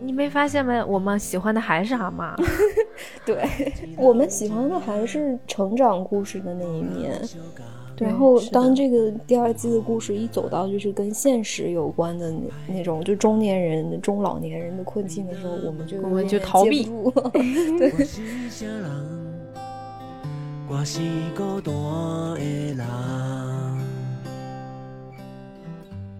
[0.00, 0.84] 你没发现吗？
[0.86, 2.36] 我们喜欢的还是阿妈。
[3.26, 3.42] 对，
[3.98, 7.20] 我们喜欢的还是成长故事的那一面。
[7.98, 12.38] 然后，当这个第二季的故事一走到就是跟现实有关的那
[12.74, 16.84] 那种，就中年人、中老年人的困境的时候，我们就我们就逃避。
[17.76, 17.92] 对。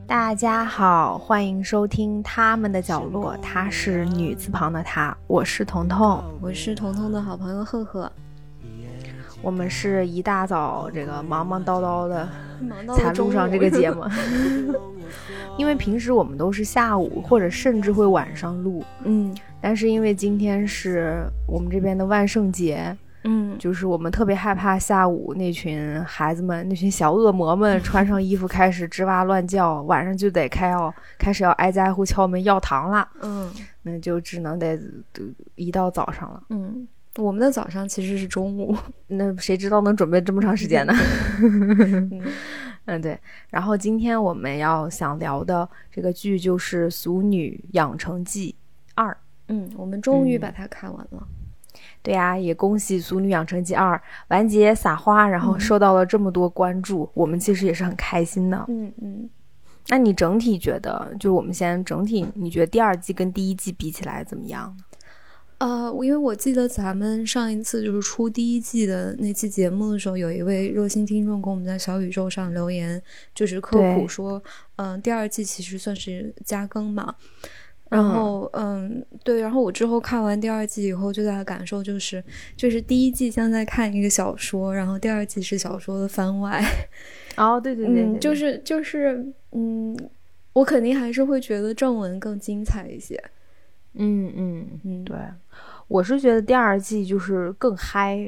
[0.08, 3.36] 大家好，欢迎收听他们的角落。
[3.42, 8.10] 她是女字旁的她，我是彤彤，我是彤彤的好朋友赫赫。
[9.42, 12.26] 我们是一大早这个忙忙叨叨的
[12.96, 14.02] 才录上这个节目，
[15.58, 22.96] 因为平时我们都是下午或者甚至会晚上录，嗯，但是因为今天是我们这边的万圣节。
[23.30, 33.06] 嗯，就是我们特别害怕下午那群孩子们、那群小恶魔们 穿上衣服开始吱哇乱叫，晚上就得开要开始要挨家挨户敲门要糖了。
[33.20, 34.80] 嗯，那就只能得
[35.56, 36.42] 一到早上了。
[36.48, 38.74] 嗯，我们的早上其实是中午，
[39.08, 40.94] 那谁知道能准备这么长时间呢？
[42.86, 43.18] 嗯，对。
[43.50, 48.54] 然后今天我们要想聊的这个剧就是《俗女养成记
[48.94, 49.12] 二》。
[49.48, 51.26] 嗯，我们终于把它看完了。
[52.02, 53.96] 对呀，也恭喜《俗女养成记二》
[54.28, 58.64] 完结撒花，然后受到了这么多关注，我们其实也是很开心的。
[58.68, 59.28] 嗯嗯，
[59.88, 64.84] 那你整体觉得，就是我们先整体，你觉得第二季跟第一季比起来怎么样呢？
[65.58, 73.02] 呃，因为我记得咱们上一次就是出第一季的那期节目的时候，有一位热心听众给我们在小宇宙上留言，
[73.34, 74.40] 就是科普说，
[74.76, 77.16] 嗯，第二季其实算是加更嘛。
[77.90, 82.22] 然后，嗯，对，然后我之后看完第二季以后，最大的感受就是，
[82.54, 86.62] 就是第一季像在看一个小说，然后第二季是小说的番外。
[87.36, 89.96] 哦，对对对，就是就是，嗯，
[90.52, 93.18] 我肯定还是会觉得正文更精彩一些。
[93.94, 95.16] 嗯嗯嗯，对，
[95.86, 98.18] 我是觉得第二季就是更嗨，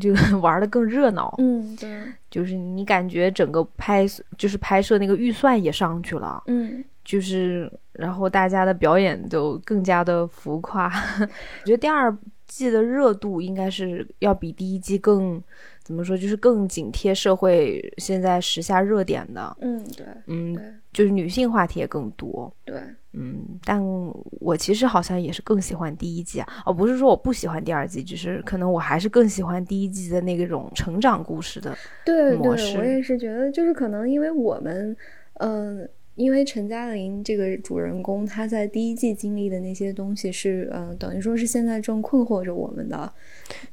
[0.00, 1.34] 就 玩的更热闹。
[1.38, 4.06] 嗯，对，就是你感觉整个拍
[4.38, 6.42] 就是拍摄那个预算也上去了。
[6.46, 6.82] 嗯。
[7.04, 10.86] 就是，然后大家的表演都更加的浮夸。
[11.20, 12.16] 我觉得第二
[12.46, 15.42] 季的热度应该是要比第一季更，
[15.82, 19.56] 怎么说，就是更紧贴社会现在时下热点的。
[19.60, 22.54] 嗯，对，嗯，就是女性话题也更多。
[22.64, 22.78] 对，
[23.12, 23.82] 嗯，但
[24.40, 26.48] 我其实好像也是更喜欢第一季啊。
[26.66, 31.70] 哦，不是说我不喜欢第二季，只是可能我还是更喜欢第一季的那种成长故事的
[32.36, 32.74] 模式。
[32.74, 34.94] 对，我也是觉得，就是可能因为我们，
[35.34, 35.88] 嗯。
[36.14, 43.10] 因为陈嘉玲这个主人公，她在第一季经历的那些东西是，呃，等于说是现在正困惑着我们的，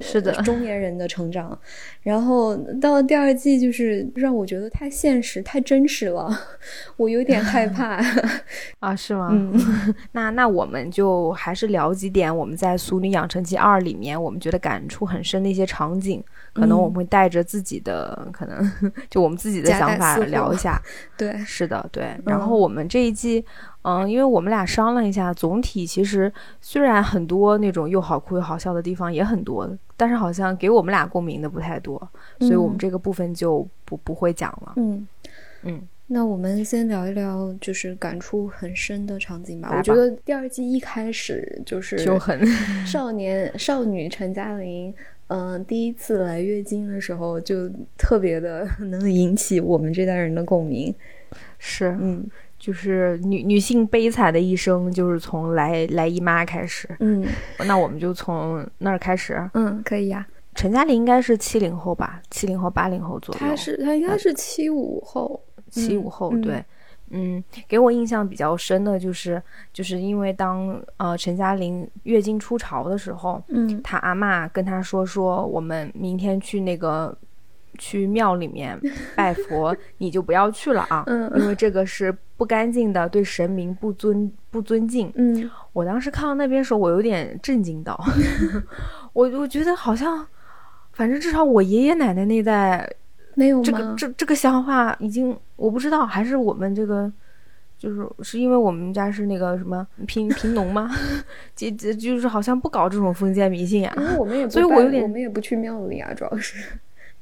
[0.00, 1.58] 是的，中年人的成长。
[2.02, 6.30] 然后到了第二季，就是让我觉得太现实、太真实了，
[6.96, 8.02] 我有点害怕
[8.80, 9.28] 啊，是吗？
[9.32, 9.52] 嗯，
[10.12, 16.22] 那那我们就还是聊几点我们在《俗女养成记二》里面我们觉得感触很深的一些场景。
[16.52, 18.72] 可能我们会带着自己的，可能
[19.08, 20.82] 就我们自己的想法聊一下。
[21.16, 22.10] 对，是的，对。
[22.30, 23.44] 然后我们这一季，
[23.82, 32.00] 嗯，因为我们俩商量一下，总体其实虽然很多那种又好哭又好笑的地方也很多，但是好像给我们俩共鸣的不太多，
[32.38, 34.74] 所以我们这个部分就不不会讲了。
[34.76, 35.06] 嗯
[35.62, 39.74] 嗯，那我们先聊一聊就是感触很深的场景吧。
[39.76, 42.40] 我觉得第二季一开始就是就很
[42.86, 44.94] 少年少女陈嘉玲。
[45.32, 50.92] 嗯，第一次来月经的时候就特别的能引起我们这代人的共鸣，
[51.58, 52.26] 是，嗯，
[52.58, 57.26] 就是女女性悲惨的一生就是从来来姨妈开始，嗯，
[57.66, 60.26] 那我们就从那儿开始，嗯，可以呀。
[60.54, 66.62] 陈嘉玲应该是七零后吧，七零后八零后左右，她是她应该是七五后，七五后对。
[67.12, 69.42] 嗯，给我印象比较深的就是，
[69.72, 77.16] 就是因为当呃陈嘉玲月经初潮的时候，嗯，她阿妈跟她说说，我们明天去那个
[77.78, 78.78] 去庙里面
[79.16, 85.12] 拜佛，你就不要去了啊，嗯，因为这个是不干净的，对神明不尊不尊敬。
[85.14, 87.98] 嗯，我当时看到那边时候，我有点震惊到，
[89.12, 90.26] 我我觉得好像，
[90.92, 92.90] 反正至少我爷爷奶奶那代。
[93.36, 97.10] 没有这个这这个想法已经我不知道，还是我们这个
[97.78, 100.90] 就是是因为我们家是那个什么贫贫农吗？
[101.54, 103.94] 就就是好像不搞这种封建迷信啊。
[103.96, 106.58] 因为我们也所以我有点我们也不去庙里啊，主要是。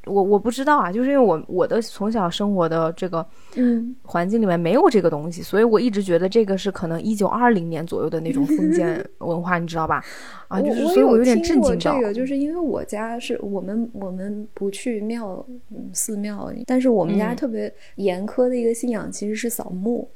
[0.06, 3.24] 我我不知道啊，就是因为我我的从小生活的这个
[3.56, 10.02] 嗯环境里面没有这个东西，所以我一直觉得这个是可能一九二零年左右的那种封建 文化，你知道吧？
[10.48, 15.44] 啊，就是所以我有点震惊这个，就是因为我家是我们我们不去庙
[15.92, 20.08] 寺庙，但是我们家特别严苛的一个信仰其实是扫墓。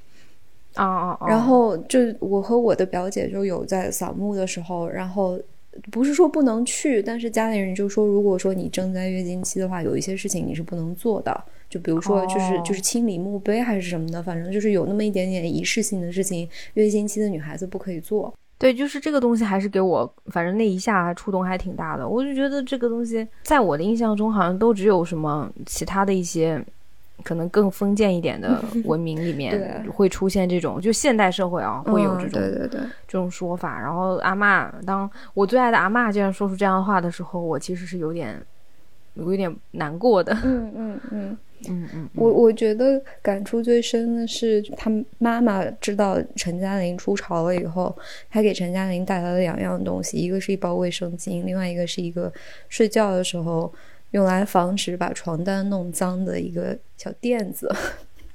[0.74, 1.28] 啊啊啊！
[1.28, 5.38] 然后就我和我的表姐就有在扫墓的时候，然后
[5.90, 18.32] 不是说不能去，但是家里人就说，如果说你正在月经期的话，有一些事情你是不能做的，就比如说就是就是清理墓碑还是什么的，反正就是有那么一点点仪式性的事情，月经期的女孩子不可以做。
[18.58, 22.08] 对，就是这个东西还是给我，反正那一下触动还挺大的。
[22.08, 26.62] 我就觉得这个东西在我的印象中好像都只有什么其他的一些。
[27.22, 33.80] 可能更封建一点的 文明里面会出现这种，就现代社会啊会有这种对对对这种说法。
[33.80, 38.40] 然后阿妈，当我最爱的阿妈竟然说出这样的话的时候，我其实是有点
[39.14, 40.36] 有点难过的。
[40.42, 41.38] 嗯嗯嗯
[41.68, 47.96] 嗯嗯，我我觉得感触最深的是，他妈妈知道陈嘉玲出潮了以后，
[48.28, 52.32] 他给陈嘉玲带来了两样东西，一个是一包卫生巾，另外一个是一个
[52.68, 53.72] 睡觉的时候。
[54.12, 57.70] 用来防止把床单弄脏的一个小垫子，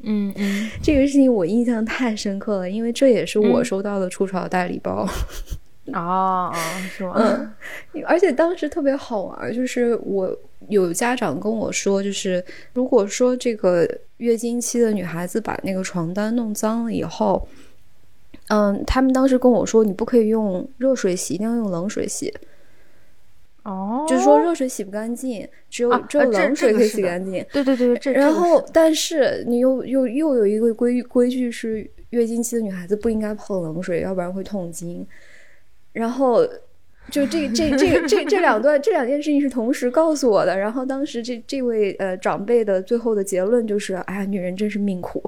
[0.03, 5.07] 嗯嗯， 这个事情我印象太深刻了，因为这也是我收到的初潮大礼包。
[5.93, 6.55] 哦哦，
[6.89, 7.13] 是吗？
[7.15, 10.37] 嗯，而且当时特别好玩，就是我
[10.67, 13.87] 有家长跟我说，就是如果说这个
[14.17, 17.47] 月经期的女孩子把那个床单弄脏了以后，
[18.49, 22.33] 嗯，他们当时跟我说，你不可以用热水洗，一定要用冷水洗。
[23.67, 27.45] 哦，就是说热水洗不干净，只有只有冷水可以洗干净。
[27.51, 35.05] 对对对，这然后但是你又又又有一个规规矩是，月经期的女孩子不应该碰冷水，要不然会痛经。
[35.91, 36.47] 然后
[37.11, 40.57] 就这这这这这两段这两件事情是同时告诉我的。
[40.57, 45.21] 然后当时这这位呃长辈的最后的结论就是：哎呀，女人真是命苦。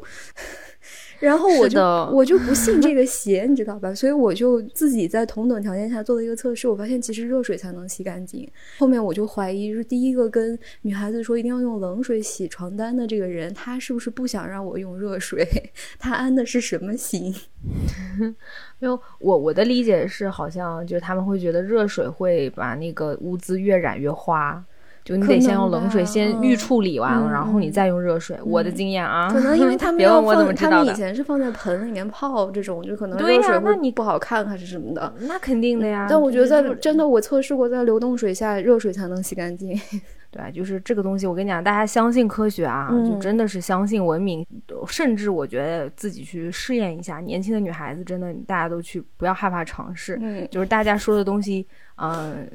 [1.19, 1.79] 然后我就
[2.13, 3.93] 我就不信这个 邪，你知道吧？
[3.93, 8.49] 所以我就自己在同等条件下做了一个测试，我发现其实热水才能洗干净。
[8.77, 15.45] 后面我就怀疑是第一个跟女孩子说一定要用冷水洗床单的这个人，他是不是不想让我用热水？
[15.99, 17.35] 他安的是什么心？
[18.79, 24.63] 因为我我的理解是，好像就是他们会觉得热水会把那个污渍越染越花。
[25.03, 28.37] 就你得先用冷水先预处理完了，然后你再用热水。
[28.43, 30.77] 我的经验啊，可能因为他 们别问我怎么知道的。
[30.77, 35.11] 他们以前是放在盆里面泡这种，就可能热水那你不好看还是什么的。
[35.21, 36.05] 那肯定的呀。
[36.09, 39.75] 但我觉得在真的，我测试过，在流动水下热水才能洗干净。
[40.31, 44.45] 对，就是这个东西，我跟你讲，大家相信科学啊，就真的是相信文明，
[44.87, 47.19] 甚至我觉得自己去试验一下。
[47.19, 50.19] 年轻的女孩子真的，大家都去不要害怕尝试。
[50.21, 52.47] 嗯，就是大家说的东西，嗯。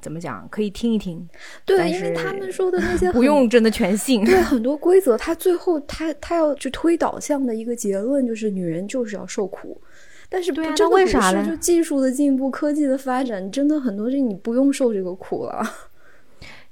[0.00, 0.46] 怎么讲？
[0.50, 1.28] 可以听一听，
[1.64, 4.24] 对，因为他们说的那些 不用真的全信。
[4.24, 9.80] 对，很多规则，他最后他他要去推导向的一个结论就是，女人就是要受苦。
[10.28, 11.46] 但是，对啊，那为啥呢？
[11.48, 15.62] 就技术的进步，科技的发展，真的很多是你不用受这个苦了。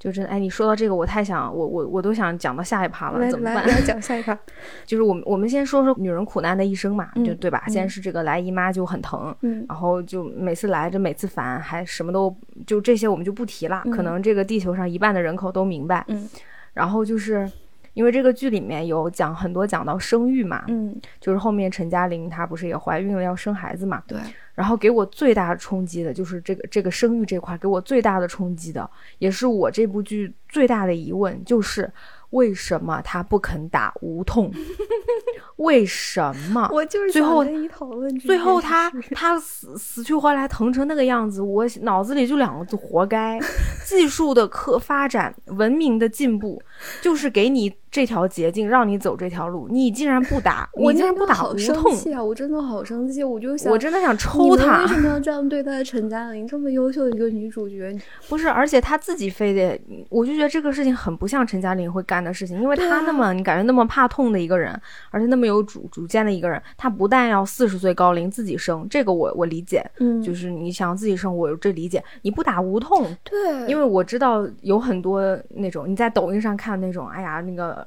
[0.04, 3.66] 就真的哎，你说到这个，我太想我我我都想讲到下一趴了，怎么办？
[3.66, 4.38] 来讲下一趴，
[4.84, 7.64] 就是我们我们先说说女人苦难的一生嘛，就对吧？
[7.68, 12.36] 先是这个来姨妈就很疼，嗯，然后就每次来就每次烦，还什么都
[12.66, 16.28] 就这些我们就不提了，可能这个地球上一半的人口都明白，嗯，
[16.74, 17.50] 然后就是
[17.94, 24.18] 因为这个剧里面有讲很多讲到生育嘛，嗯，就是后面陈嘉玲她不是也怀孕了要生孩子嘛，对。
[24.54, 31.92] 然后给我最大的冲击的就是这个这个生育这块，给我最大的冲击的，也是我这部剧最大的疑问，就是
[32.30, 34.52] 为什么他不肯打无痛？
[35.56, 36.20] 为什
[36.50, 36.68] 么？
[36.72, 43.38] 我就是最后讨论，最后他他死死去活来疼成那个样子，我脑子里就两个字：活该。
[43.86, 46.60] 技术的科发展，文明的进步，
[47.02, 49.68] 就是给你这条捷径，让你走这条路。
[49.70, 52.20] 你竟然不打，你竟然不打无痛啊！
[52.20, 54.80] 我真的好生气，我就想，我真的想抽他。
[54.80, 57.96] 为什么要这样对待陈嘉玲这么优秀的一个女主角？
[58.28, 64.76] 不是，而且她自己非得，我就觉得这个事情很不像陈嘉玲会干的事情，因为她那么你感觉那么怕痛的一个人，
[65.12, 72.02] 而且那么有主主见的一个人，她不但要四十岁高龄自己生，这个我我理解，嗯，就是你想自己生，我这理解。
[72.22, 73.68] 你不打无痛，对。
[73.68, 77.83] 因为我知道有很多那种你在抖音上看那种，哎呀，那个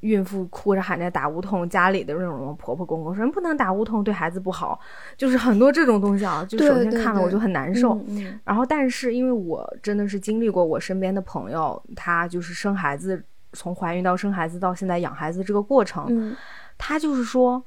[0.00, 4.80] 孕妇哭着喊着打无痛，家里的那种婆婆公公说不能打无痛，对孩子不好，
[5.16, 6.44] 就是很多这种东西啊。
[6.44, 8.00] 就首先看了我就很难受。
[8.44, 16.36] 然后，但是因为我真的是经历过我身边的朋友，她就是生孩子，从怀孕到生孩子到现在养孩子这个过程，
[16.76, 17.62] 她就是说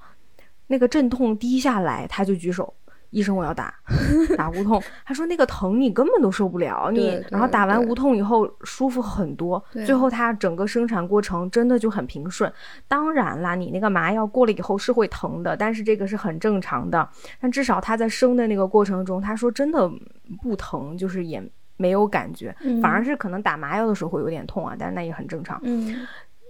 [0.67, 2.73] 那个阵痛低下来，她就举手。
[3.15, 3.73] 医生，我要打
[4.35, 4.83] 打无痛。
[5.05, 9.63] 他说那个疼你根本都受不了，你然后打完无痛以后舒服很多。
[9.85, 12.51] 最后他整个生产过程真的就很平顺。
[12.89, 17.07] 当然啦，你那个麻药过了以后是会疼的，但是这个是很正常的。
[17.39, 19.89] 但至少他在生的那个过程中，他说真的
[20.41, 21.41] 不疼，就是也
[21.77, 25.57] 没有感觉，反而是可能打麻药的时候会有点痛啊，但是那也很正常。
[25.63, 26.05] 嗯。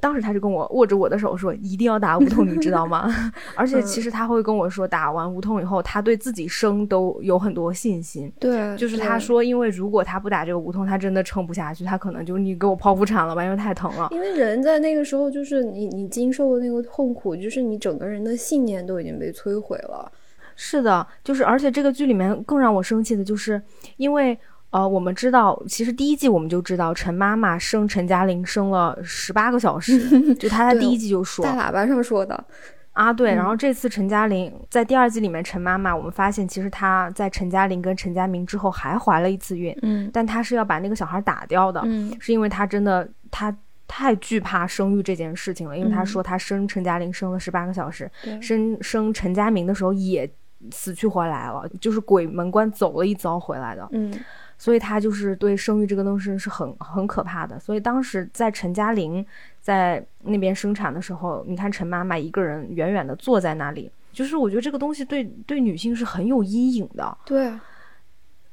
[0.05, 3.09] 当时他就跟我握着我的手说，一定要打无痛，你知道吗？
[3.57, 8.31] 而且其实他会跟我说，打完无痛以后，他对自己生都有很多信心。
[8.39, 14.07] 对，就是他说，因为如果他不打这个无痛，他真的撑不下去，他可能就你给我剖腹产了吧，因为太疼了。
[14.11, 20.11] 因为人在那个时候，就是你你经受的那个痛苦，就是你整个人的信念都已经被摧毁了。
[20.55, 23.59] 是的，就是而且这个剧里面更让我生气的就是，
[23.97, 24.37] 因为。
[24.75, 32.43] 呃，我们知道，其实第一季我们就知道陈妈妈生陈嘉玲生了十八个小时， 就她在第一季就说大喇叭上说的
[32.91, 33.33] 啊，对。
[33.33, 43.55] 然后这次陈嘉玲在第二季里面，陈妈妈我们发现其实她在陈嘉玲跟陈佳明之后还怀了一次孕，嗯，但她是要把那个小孩打掉的，嗯，是因为她真的她
[43.87, 50.29] 太惧怕生育这件事情了，因为她说她生陈嘉玲生了十八个小时，生生陈佳明的时候也
[50.69, 54.11] 死去活来了，就是鬼门关走了一遭回来的，嗯。
[54.57, 57.59] 所以他就是对生育这个东西是很很可怕的。
[57.59, 59.25] 所以当时在陈嘉玲
[59.61, 67.17] 在那边生产的时候，你看陈妈妈一个人远远的坐在那里，就是我觉得这个东西对对女性是很有阴影的。
[67.25, 67.51] 对。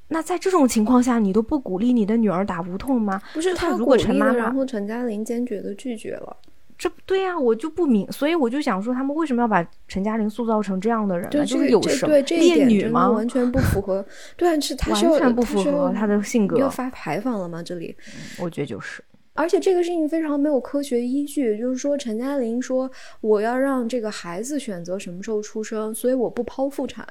[0.08, 3.18] 那在这种情况下，你都不鼓励你的女儿打无痛吗？
[3.32, 6.36] 不是，他如果陈妈妈，然后陈嘉玲坚决的拒绝了。
[6.82, 11.30] 这不对呀，我就不明，所以我就想说，他们为什么要把陈嘉玲塑造成这样的人呢？
[11.30, 13.08] 就是有什么烈女吗？
[13.08, 14.04] 完全不符合，
[14.36, 16.58] 对，是他完全不符合他的性格。
[16.58, 17.62] 要发牌坊了吗？
[17.62, 17.96] 这里，
[18.36, 19.00] 我觉得就是。
[19.34, 22.90] 而且这个事情非常没有科学依据，就是说陈嘉玲说
[23.22, 27.06] 我要让这个孩子选择什么时候出生，所以我不剖腹产，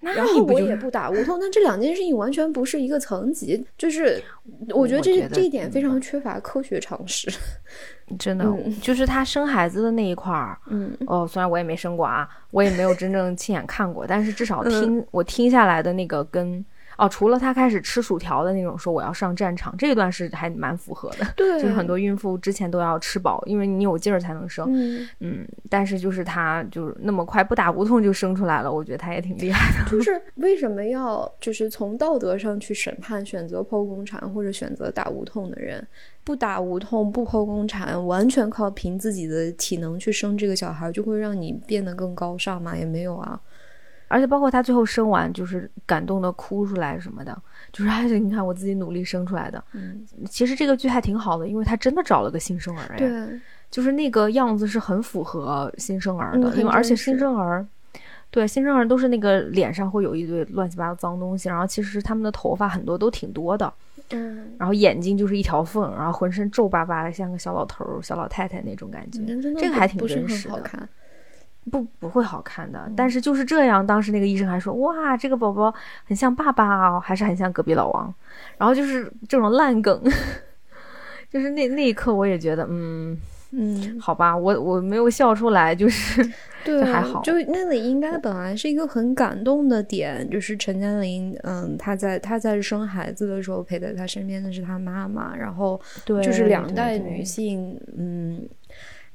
[0.00, 4.22] 然后我也不打无痛，那这两件事情完全不是一个层级，就是
[4.68, 7.28] 我觉得这这一点非常缺乏科学常识。
[8.18, 8.44] 真的，
[8.80, 16.64] 就是他生孩子的那一块儿，嗯，哦，虽然我也没生过啊，我也没有真正亲眼看过，但是至少听我听下来的那个跟。
[17.00, 21.26] 哦，除了他开始吃薯条的那种，说我要上战场，这一段是还蛮符合的。
[21.34, 24.68] 对，就是很多孕妇之前都要吃饱，因为你有劲儿才能生。
[24.70, 29.90] 嗯嗯，但是就是他就是那么快不打无痛就生出来了，我觉得他也挺厉害的。
[29.90, 35.86] 就 是为什么要就是从道德上去审判选择剖宫产或者选择打无痛的人？
[36.22, 42.76] 不打无痛不剖宫产，完全靠凭自己的体能去生这个小孩，就会让你变得更高尚吗？
[42.76, 43.40] 也没有啊。
[44.10, 47.40] 而且包括他最后生完，就是感动的哭出来什么的，
[47.72, 49.62] 就是还是你看我自己努力生出来的。
[49.72, 52.96] 嗯，其实这个剧还挺好的，因为他真的找了个新生儿呀。
[52.98, 53.40] 对，
[53.70, 57.64] 就是那个样子是很符合新生儿的，因为而且新生儿，
[58.32, 63.72] 对新生儿都是那个脸上会有一堆乱七八糟脏东西，然后其实他们的头发很多都挺多的。
[64.12, 69.24] 嗯，然后眼睛就是一条缝，然后浑身皱巴巴的，像个小老头儿、小老太太那种感觉。
[69.54, 70.56] 这个还挺真实的。
[70.56, 70.60] 不
[71.70, 73.86] 不不会好看的，但是就是这样。
[73.86, 75.72] 当时那个医生还说：“哇，这个宝宝
[76.04, 78.12] 很像爸爸哦，还是很像隔壁老王。”
[78.56, 80.02] 然后就是这种烂梗，
[81.30, 83.16] 就是那那一刻我也觉得，嗯
[83.52, 86.26] 嗯，好吧，我我没有笑出来，就是
[86.64, 87.20] 对还好。
[87.22, 98.48] 就那里应该本来是一个很感动的点，就是陈嘉玲，嗯，她在她在生孩子的时候陪在她身边的是她妈妈，然后对，就是两代女性，嗯。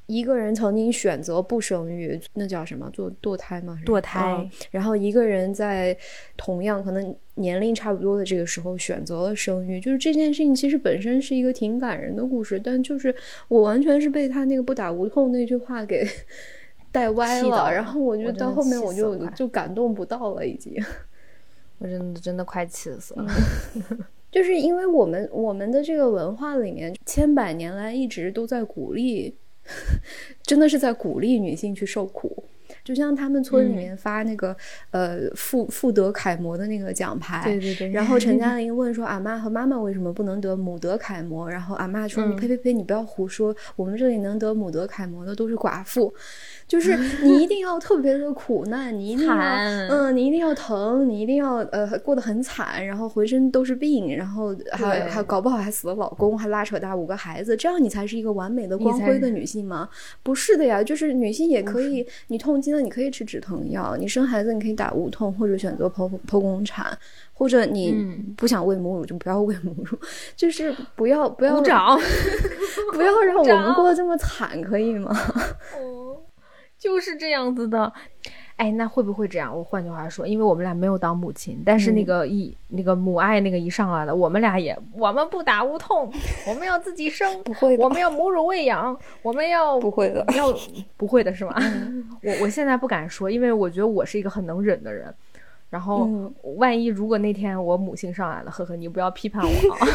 [0.06, 2.88] 一个人曾经选择不生育，那叫什么？
[2.92, 3.76] 做堕胎吗？
[3.84, 4.48] 堕胎。
[4.70, 5.96] 然后一个人在
[6.36, 13.12] 同样可能年龄差不多的这个时候选择了生育，就是这件事情其实本身是一个挺感人的故事，但就是
[13.48, 16.06] 我完全是被他那个不打无痛那句话给
[16.92, 17.72] 带歪了。
[17.72, 20.72] 然后我觉得到后面我就就感动不到了，已经。
[21.78, 23.26] 我真的真的快气死了。
[24.30, 29.34] 就是因为我们我们的这个文化里面千百年来一直都在鼓励。
[30.42, 32.44] 真的是在鼓励女性去受苦，
[32.84, 34.56] 就像他们村里面发那个
[34.90, 37.90] 呃妇妇德楷模的那个奖牌，对对对。
[37.90, 46.14] 然后陈嘉 玲问说：“阿妈和妈妈为什么不能得母德楷模？”然后阿妈说：“你呸呸呸，你不要胡说，我们这里能得母德楷模的都是寡妇。”
[46.68, 49.34] 就是 你一定要特别的苦难，你一定要，
[49.88, 59.88] 嗯，你一定要疼，你一定要呃过得很惨，然后浑身都是病，然后还还搞不好还死了老公，还拉扯大五个孩子，这样你才是一个完美的光辉的女性吗？
[60.22, 66.86] 不是的呀，就是女性也可以，你痛经了你可以吃止疼药，你生孩子你可以打无痛或者选择剖剖宫产，
[67.32, 67.94] 或者你
[68.36, 69.96] 不想喂母乳就不要喂母乳，
[70.34, 71.96] 就是不要不要鼓掌，
[72.92, 75.16] 不要让我们过得这么惨，可以吗？
[76.78, 77.92] 就是这样子的，
[78.56, 79.56] 哎，那会不会这样？
[79.56, 86.12] 我换句话说，因为我们俩没有当母亲，但是那个一那个母爱那个一上来了，我们俩也我们不打无痛，
[86.46, 90.54] 我们要自己生，不会，我们要母乳喂养，我们要 不会的， 要
[90.96, 91.54] 不会的是吗？
[92.22, 95.14] 我我现在不敢说，因为我觉得我是一个很能忍的人。
[95.68, 96.08] 然后
[96.58, 99.86] 万一如果那天我母性上来了，呵呵，你不要批判我啊，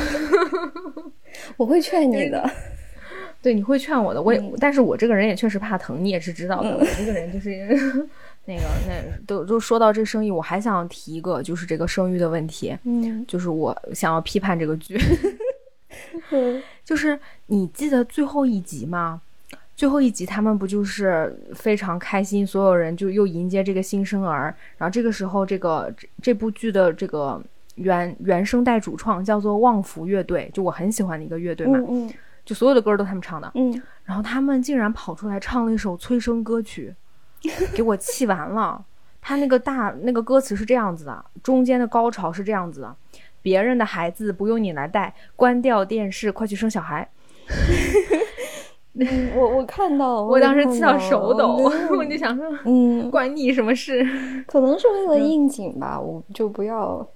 [1.55, 2.47] 我会劝你的。
[3.41, 6.77] 对，你会劝我的，我也，但是我这个人也确实怕疼，你也是知道的。
[6.77, 7.49] 我这个人就是
[8.45, 12.77] 那个，那都都说到这个生意，我还想提一个，就是这个生育的问题。
[12.83, 14.95] 嗯，就是我想要批判这个剧。
[16.85, 19.21] 就是你记得最后一集吗？
[19.75, 24.55] 最后一集他们不就是非常开心，所有人就又迎接这个新生儿。
[24.77, 27.41] 然后这个时候，这个这部剧的这个
[27.75, 31.79] 原原声带主创叫做旺福乐队，就我很喜欢的一个乐队嘛。
[31.79, 32.13] 嗯嗯。
[32.45, 33.51] 就所有的歌都他们唱的。
[33.55, 33.81] 嗯。
[34.03, 36.93] 然后他们竟然跑出来唱了一首催生歌曲，
[37.73, 38.83] 给我气完了。
[39.21, 42.95] 他那个大那个歌词是这样子的，中间的高潮是这样子的。
[43.43, 47.07] 别人的孩子不用你来带，关掉电视，快去生小孩。
[48.93, 51.55] 嗯，我我看到， 我当时气到手抖，
[51.95, 54.05] 我就想说，嗯，关你什么事？
[54.45, 57.07] 可能是为了应景吧，我就不要，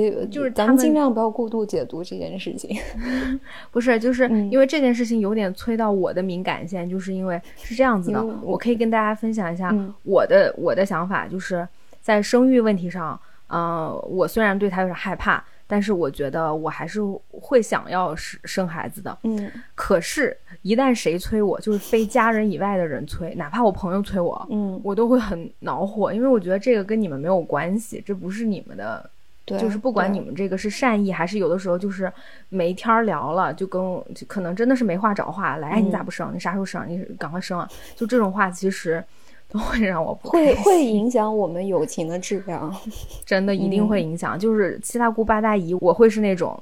[0.00, 2.76] 别就是咱们尽量不要过度解读这件事情。
[3.70, 11.66] 不是，就是因为这件事情有点催到我的敏感线，就是因为是这样子的，我可以跟大家分享一下我的我的想法，就是
[12.00, 13.18] 在生育问题上。
[13.48, 19.16] 嗯，我虽然对他有点害怕，但是我觉得我还是会想要生生孩子的。
[19.22, 29.08] 嗯，可是，一旦谁催我，就是非家人以外的人催，哪怕我朋友催我，嗯，我都会很恼火，因为我觉得这个跟你们没有关系，这不是你们的，
[29.46, 32.10] 就是不管你们这个是善意还是有的时候就是
[32.48, 36.34] 没天聊了，就跟可能真的是没话找话来，哎你咋不生？
[36.34, 36.88] 你啥时候生？
[36.88, 37.68] 你赶快生啊！
[37.94, 39.04] 就这种话，其实
[39.50, 39.58] 都。
[39.58, 42.74] 会让我不会会影响我们友情的质量，
[43.24, 44.38] 真的一定会影响。
[44.38, 46.60] 就是七大姑八大姨，我会是那种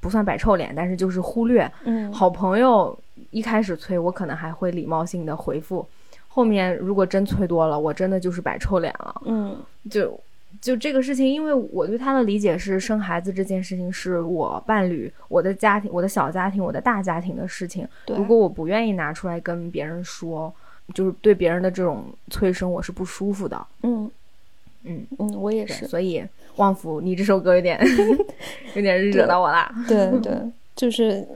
[0.00, 1.70] 不算摆臭脸，但是就是忽略。
[1.84, 2.98] 嗯，好朋友
[3.30, 5.86] 一开始催我，可能还会礼貌性的回复。
[6.28, 9.22] 后面如果真催多了，我真的就是摆臭脸了。
[9.24, 9.56] 嗯，
[9.88, 10.18] 就
[10.60, 17.86] 就这个事情，因为我对他的理解是，生孩子这件事情是我伴侣、我的家庭、我的小家庭、我的大家庭的事情。
[18.08, 20.52] 如果我不愿意拿出来跟别人说。
[20.92, 23.66] 就是对别人的这种催生，我是不舒服的。
[23.84, 24.10] 嗯
[24.82, 25.86] 嗯嗯，我也是。
[25.86, 26.22] 所以
[26.56, 27.80] 旺福，你这首歌有点
[28.76, 29.74] 有点惹到我啦。
[29.88, 30.36] 对对，
[30.76, 31.26] 就是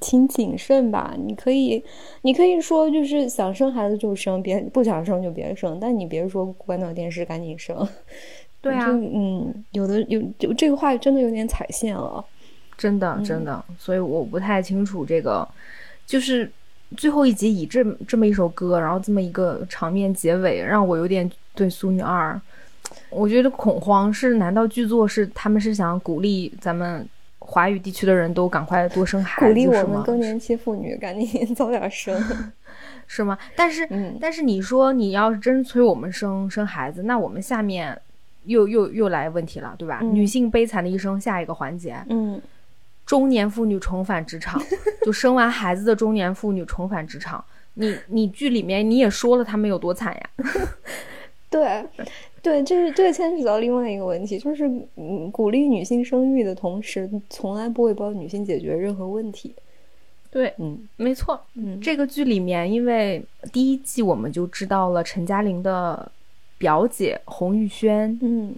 [0.00, 1.14] 挺谨慎吧。
[1.16, 1.82] 你可以
[2.20, 5.80] 你可以说，就是想生孩子就生，别不想生就别生。
[5.80, 7.88] 但你别说关掉电视赶紧生。
[8.64, 12.24] 对啊，嗯，有的有就这个话真的有点踩线了，
[12.76, 13.64] 真的真的。
[13.78, 15.46] 所以我不太清楚这个，
[16.06, 16.50] 就是。
[16.98, 22.40] 最后一集以这这么一首歌，然后这么一个场面结尾，让我有点对《苏女二》，
[23.10, 24.12] 我觉得恐慌。
[24.12, 27.04] 是难道剧作是他们是想鼓励咱们
[27.40, 32.22] 华语地区的人都赶快多生孩子，鼓励我们更年期妇女赶紧 早点生，
[33.08, 33.36] 是吗？
[33.56, 33.88] 但是，
[34.20, 37.98] 但是你说你要是真催我们生生孩子，那我们下面
[38.44, 40.00] 又又又来问题了，对吧？
[40.02, 42.40] 女性悲惨的一生，下一个环节，嗯。
[43.06, 44.58] 中年妇女重返职场，
[45.04, 47.44] 就生完孩子的中年妇女重返职场。
[47.74, 50.30] 你你剧里面你也说了他们有多惨呀？
[51.50, 51.84] 对，
[52.40, 59.54] 对，这是这牵扯到另外一个问题，就是嗯，鼓励女性生育的同时，从来不会帮女性解决任何问题。
[60.30, 66.10] 对，嗯，没错，嗯，这个剧里面，因为第一季我们就知道了陈嘉玲的
[66.58, 68.54] 表姐洪玉轩，嗯，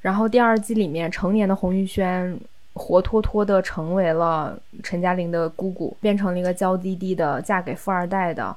[0.00, 2.38] 然后第二季里面成年的洪玉轩。
[2.74, 8.56] 活脱脱的成为了陈嘉玲的姑姑，变成了一个娇滴滴的嫁给富二代的，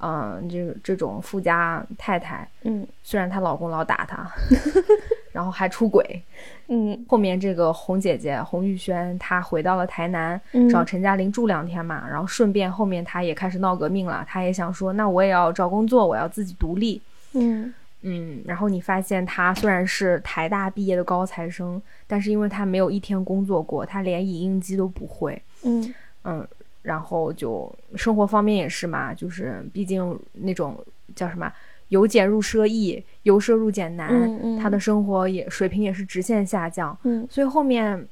[0.00, 2.46] 嗯，这这种富家太太。
[2.64, 4.30] 嗯，虽然她老公老打她，
[5.32, 6.22] 然后还出轨。
[6.68, 10.38] 嗯，后面这个红姐姐洪玉轩，她回到了台南
[10.70, 17.00] 找陈嘉玲住两天嘛，然后顺便后面她也开始闹革命了，她也想说，那我也要找工作，我要自己独立。
[17.32, 17.72] 嗯。
[18.06, 25.40] 嗯，然后你发现他虽然是台大毕业的高材生，但是因为他没有一天工作过，他连影印机都不会。
[25.64, 26.46] 嗯嗯，
[26.82, 30.78] 然后就生活方面也是嘛，就是毕竟那种
[31.16, 31.50] 叫什么
[31.88, 36.94] 由俭入奢易，由奢入俭难，他的生活也水平也是直线下降。
[37.04, 38.06] 嗯，所以后面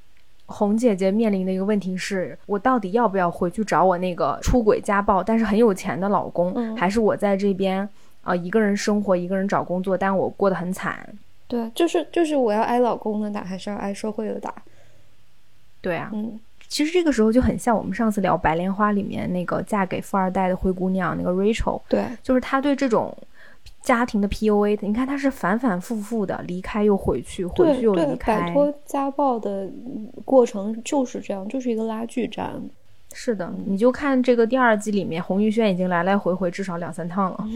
[0.47, 7.87] 红姐姐面临的一个问题是，我到底要不要回去找我那个出轨家暴但是很有钱的老公，还是我在这边？
[8.23, 11.07] 啊，一个人生活，一个人找工作，但我过得很惨。
[11.49, 14.55] 对，就是就是我要挨老公的打，还是要挨社会的打？
[15.81, 21.83] 对啊，嗯，其实这个时候就很像我们上次聊《白莲花》里面那个嫁给富二代的灰姑娘，那个 Rachel。
[21.89, 23.15] 对，就是她对这种
[23.83, 28.41] 家庭的 PUA，你看她是反反复复的离开又回去，回去又离开。
[28.41, 29.69] 摆脱家暴的
[30.25, 32.63] 过程就是这样，就是一个拉锯战。
[33.15, 37.49] 是的，你就看这个第二季里面，洪玉轩已经来来回回至少两三趟了。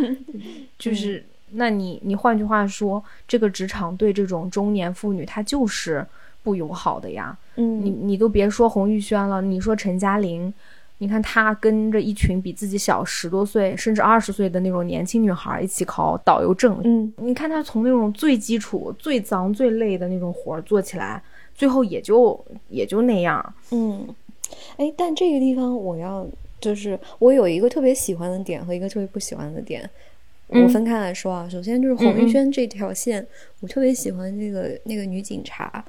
[0.78, 6.04] 就是，那你你换句话说，这个职场对这种中年妇女，她就是
[6.42, 7.36] 不友好的呀。
[7.56, 10.52] 嗯，你你都别说洪玉轩了，你说陈嘉玲，
[10.98, 16.80] 你看她跟着一群比自己小十多岁甚至二十岁的那种年轻女孩一起考导游证。
[16.84, 21.22] 嗯，你看她从那种最基础、最脏、最累的那种活儿做起来，
[21.54, 23.54] 最后也就也就那样。
[23.70, 24.06] 嗯，
[24.76, 26.26] 哎，但这个地方我要
[26.60, 29.88] 就是我有一个特别喜欢的点和一个特别不喜欢的点，
[30.48, 31.48] 我分开来说啊。
[31.48, 33.26] 首先就是洪玉轩这条线，
[33.60, 35.84] 我特别喜欢那个那个女警察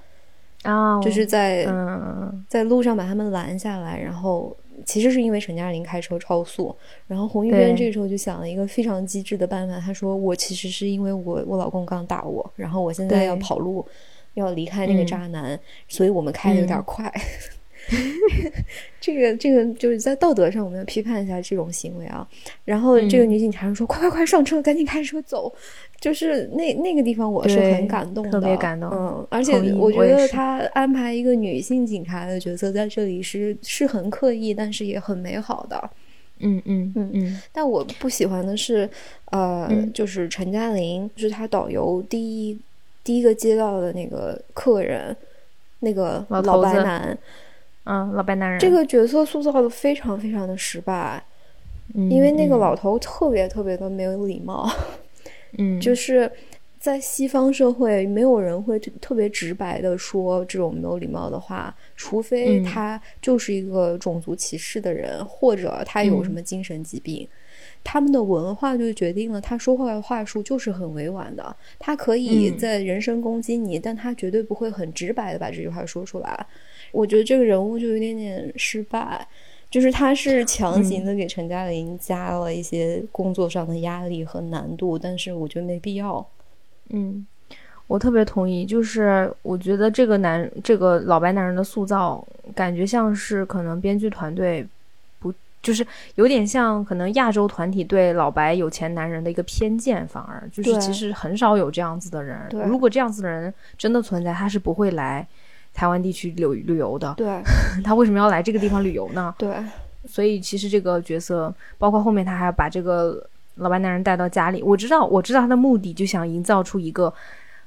[0.63, 4.55] 啊，就是在嗯在路上把他们拦下来，然后。
[4.85, 6.75] 其实是因为陈嘉玲开车超速，
[7.07, 9.79] 然后洪玉轩这时候就想了一个非常机智的办法。
[9.79, 13.83] 他说：“我其实是因为我我老公刚打我，然后我现在要跑路，
[14.33, 15.57] 要离开那个渣男，
[15.87, 17.09] 所以我们开的有点快。
[18.99, 22.27] 这个这个就是在道德上我们要批判一下这种行为啊。
[22.63, 25.53] 然后这个女警察说：快快快上车，赶紧开车走。”
[26.01, 28.89] 就是那那个地方，我是很感动的，特别感动。
[28.91, 35.89] 嗯，而且我觉得他安排一个女性警察的角色在这里是是很刻意，但是也很美好的。
[36.39, 37.41] 嗯嗯嗯嗯。
[37.51, 38.87] 但我不喜欢的是，
[39.31, 42.59] 呃，就是陈嘉玲，就是他导游第一
[43.03, 45.15] 第一个接到的那个客人，
[45.79, 47.17] 那个老白男。
[47.85, 48.59] 嗯，老白男人。
[48.59, 51.23] 这个角色塑造的非常非常的失败，
[51.93, 54.69] 因为那个老头特别特别的没有礼貌。
[55.57, 56.29] 嗯， 就是
[56.79, 67.27] 在西方社会，没有人会特别直白的说这种没有礼貌的话，除非他就是一个种族歧视的人，或者他有什么精神疾病。
[67.83, 76.47] 他们的文化就决定了，他说话的话术就是很委婉的，他可以在人身攻击你，但他绝对不会很直白的把这句话说出来。
[76.95, 79.27] 我觉得这个人物就有点点失败。
[79.67, 86.25] 就是他是强行的给陈嘉玲加了一些工作上的压力和难度，但是我觉得没必要。
[86.91, 87.25] 嗯，
[87.87, 88.65] 我特别同意。
[88.65, 94.65] 就是我觉得这个男这个老白男人的塑造，感觉像是可能编剧团队
[95.19, 102.39] 不就是有点像可能亚洲团体对老白有钱男人的一个偏见，反而就是其实很少有这样子的人。
[102.65, 105.27] 如果这样子的人真的存在，他是不会来。
[105.75, 107.41] 台湾地区旅旅游的，对，
[107.83, 109.35] 他为什么要来这个地方旅游呢？
[109.37, 109.53] 对，
[110.07, 113.21] 所以其实这个角色，包括后面他还要把这个
[113.55, 114.63] 老白男人带到家里。
[114.63, 117.13] 我知道，我知道他的目的就想营造出一个，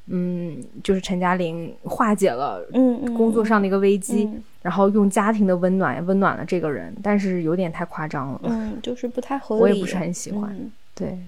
[0.06, 4.26] 嗯，就是陈嘉玲化解了嗯工作上的一个危机，
[4.62, 10.58] 然后用家庭的温暖温暖了这个人，但是有点太夸张了，嗯，就是不太合理，我也不是很喜欢，
[10.94, 11.18] 对，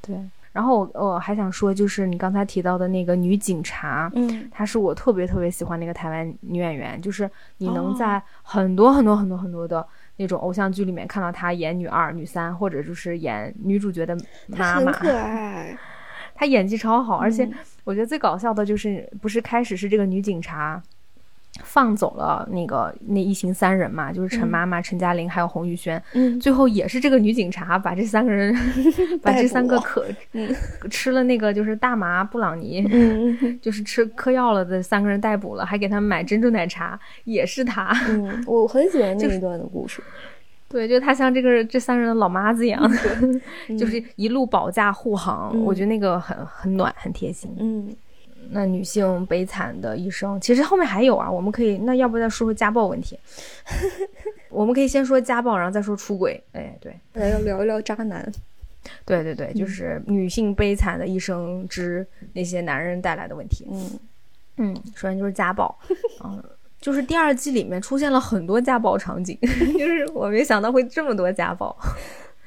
[0.00, 0.16] 对。
[0.52, 9.86] 然后我我还想说，就是你刚才提到的那个女警察，嗯，她是我特别特别喜欢那个台湾女演员，就是你能在很多很多很多很多的
[10.16, 14.16] 那种偶像剧里面看到她演女二、女三，或者就是演女主角的
[14.48, 15.76] 妈妈，很可爱，
[16.34, 17.48] 她演技超好，而且
[17.84, 20.82] 我觉得最搞笑的就是，不是开始是这个女警察。
[21.62, 26.02] 放走了那个那一行三人嘛，就是陈妈妈、陈嘉玲还有洪玉轩。
[26.14, 28.54] 嗯，最后也是这个女警察把这三个人，
[29.22, 30.04] 把这三个可
[30.90, 37.92] 吃了那个就是大麻布朗尼，嗯， 就是吃嗑药了的三个人逮捕了，还给他们买珍珠奶茶，也是他。
[38.08, 40.02] 嗯，我很喜欢那一段的故事。
[40.68, 42.80] 对，就他像这个这三人的老妈子一样，
[43.76, 45.52] 就是一路保驾护航。
[45.64, 47.50] 我觉得那个很很暖，很贴心。
[47.58, 47.88] 嗯。
[48.52, 53.18] 那女性悲惨的一生，其实后面还有啊，我们可以那要不再说说家暴问题？
[54.50, 56.42] 我们可以先说家暴，然后再说出轨。
[56.52, 58.30] 哎，对，来要聊一聊渣男。
[59.04, 63.66] 对对对，就是女性悲惨的一生之那些男人带来的问题。
[63.70, 63.98] 嗯
[64.56, 65.78] 嗯，首先就是家暴，
[66.24, 66.42] 嗯，
[66.80, 69.38] 就是第二季里面出现了很多家暴场景，
[69.78, 71.76] 就是我没想到会这么多家暴。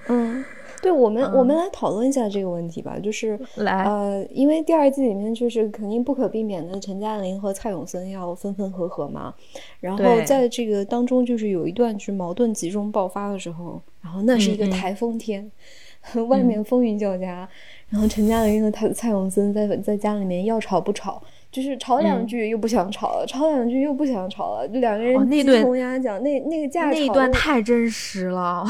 [0.07, 0.43] 嗯。
[0.83, 2.99] 对我们，我们来讨论一下这个问题吧。
[3.01, 9.33] 就是来，呃，因为第二季里面就是肯定不可避免的，陈嘉玲和蔡永森要分分合合嘛。
[9.79, 15.49] 然后在这个当中，就是有一段是矛盾集中爆发的时候，然后那是一个台风天，
[16.27, 17.47] 外面风雨交加，
[17.87, 26.21] 然后陈嘉玲和他蔡永森在在家里面要吵不吵，就是吵两句又不想吵了，吵两句又不想吵了，就两个人鸡同鸭讲。
[26.21, 28.65] 那那个架那一段太真实了。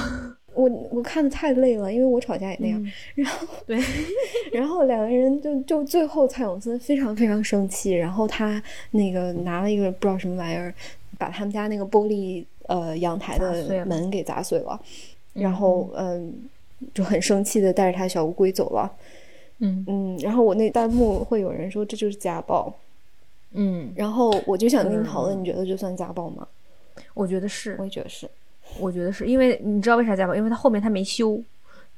[0.55, 2.83] 我我看的太累了，因为我吵架也那样。
[3.15, 3.79] 然后对，
[4.53, 8.61] 然后两个人就就最后蔡永森非常非常生气，然后他
[8.91, 10.73] 那个拿了一个不知道什么玩意儿，
[11.17, 14.79] 把他们家那个玻璃呃阳台的门给砸碎了，
[15.33, 16.33] 然后嗯
[16.93, 18.91] 就很生气的带着他小乌龟走了。
[19.59, 22.73] 嗯嗯，然后我那弹幕会有人说这就是家暴。
[23.55, 26.47] 嗯，然后我就想跟你讨论，你觉得这算家暴吗？
[27.13, 28.27] 我觉得是，我也觉得是。
[28.79, 30.35] 我觉得是因为你知道为啥加吗？
[30.35, 31.41] 因为他后面他没修，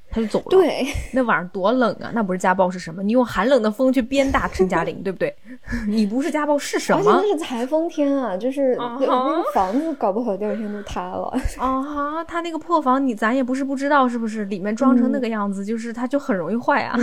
[0.10, 0.46] 他就走了。
[0.50, 2.12] 对，那晚上多冷啊！
[2.14, 3.04] 那不是家暴是什么？
[3.04, 5.36] 你用寒冷的风去鞭打陈嘉玲， 对不对？
[5.88, 7.12] 你不是家暴是什么？
[7.12, 11.28] 而且那是台风天啊，就是那个房子搞不好第二天就塌了。
[11.60, 14.46] 啊哈，他那个破房，你咱也不是不知道，是不是？
[14.46, 16.98] 里面装成那个样子，就是它就很容易坏啊。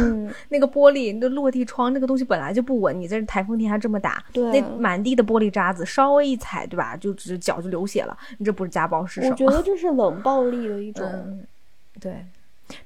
[0.48, 6.96] 那个玻璃，那落地窗那个东西本来就不稳，你在台风天还这么打，那满地的玻璃渣子，稍微一踩，对吧？
[6.96, 8.16] 就只脚就流血了。
[8.38, 9.32] 你这不是家暴是什么？
[9.32, 11.06] 我觉得这是冷暴力的一种。
[12.00, 12.24] 对。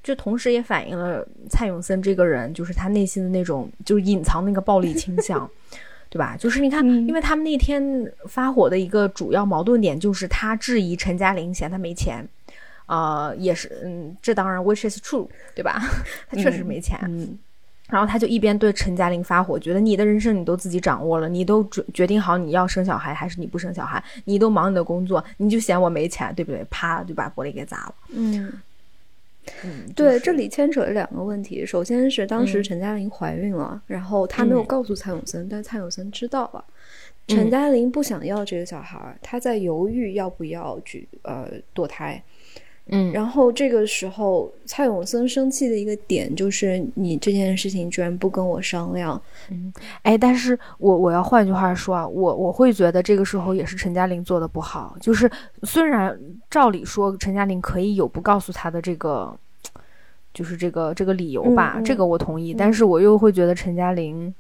[0.03, 5.49] 这同时也反映了蔡永森这个人，就是他内心的那种，就是隐藏那个暴力倾向，
[6.11, 6.37] 对吧？
[6.37, 7.83] 就是你看，因为他们那天
[8.27, 12.27] 发火的一个主要矛盾点，就是他质疑陈嘉玲嫌他没钱，
[12.87, 15.81] 啊，也是，嗯，这当然 which is true，对吧？
[16.29, 17.39] 他确实没钱，嗯，
[17.89, 26.65] 然后他就一边对陈嘉玲发火，觉得你的人生你都自己掌握了，你都决决定好你要生小孩还是你不生小孩，你都忙你的工作，你就嫌我没钱，对不对？
[26.71, 28.53] 啪就把玻璃给砸了，嗯。
[29.65, 31.65] 嗯，对，这里牵扯了两个问题。
[31.65, 36.65] 首先是当时陈嘉玲怀孕了，然后她没有告诉蔡永森，但蔡永森知道了。
[37.29, 42.23] 陈嘉玲不想要这个小孩，她在犹豫要不要去呃堕胎。
[42.89, 49.21] 嗯，然后这个时候蔡永森生气的一个点就是你这件事情居然不跟我商量。
[49.51, 49.73] 嗯，
[50.03, 54.97] 哎，但是我我要换句话说啊，我我会觉得这个时候也是陈嘉玲做的不好。
[55.01, 55.29] 就是
[55.65, 56.17] 虽然
[56.49, 59.37] 照理说陈嘉玲可以有不告诉他的这个，
[60.33, 62.55] 就是这个这个理由吧，这个我同意。
[62.55, 64.33] 但是我又会觉得陈嘉玲，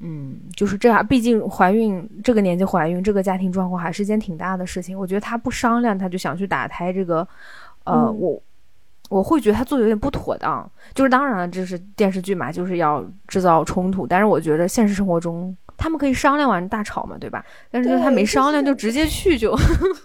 [0.00, 4.98] 嗯，就是这样，毕竟怀孕这个年纪怀孕，这个家庭状况还是件挺大的事情。
[4.98, 7.26] 我觉得他不商量，他就想去打胎这个。
[7.84, 8.42] 呃，我
[9.08, 14.06] 我会觉得他做的有点不妥当，就是当然了，这是电视剧嘛，就是要制造冲突。
[14.06, 17.44] 但是我觉得现实生活中他们可以商量完大吵嘛，对吧？
[17.70, 19.56] 但是就他没商量就直接去就，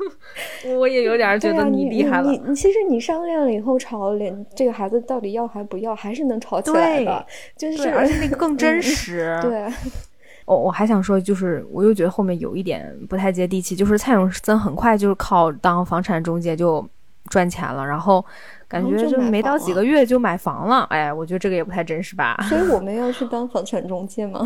[0.79, 2.31] 我也有点觉得你厉害了。
[2.31, 7.25] 你你其实你商量了以后吵，连这个孩子到底要还不要，还是能吵起来的。
[7.55, 9.37] 就是而且那个更真实。
[9.43, 9.67] 对。
[10.45, 16.83] 我我还想说，就是我又觉得后面有一点不太接地气，就是蔡永森很快就是靠当房产中介就。
[17.29, 18.23] 赚钱了，然后
[18.67, 20.83] 感觉就没到几个月就买房了。
[20.89, 22.37] 哎，我觉得这个也不太真实吧。
[22.49, 24.45] 所以我 们要去当房产中介吗？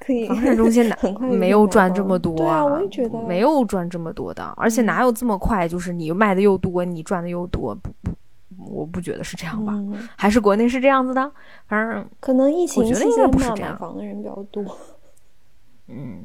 [0.00, 0.26] 可以。
[0.28, 2.36] 房产中介 哪没有赚这么多。
[2.36, 5.66] 对啊，我也觉得没有赚这么多的，而且哪有这么快？
[5.66, 8.12] 就是你卖的又多，你赚的又多，不不，
[8.70, 9.72] 我不觉得是这样吧？
[10.16, 11.32] 还是国内是这样子的？
[11.66, 14.64] 反正可能疫情期间嘛，买房的人比较多。
[15.88, 16.24] 嗯。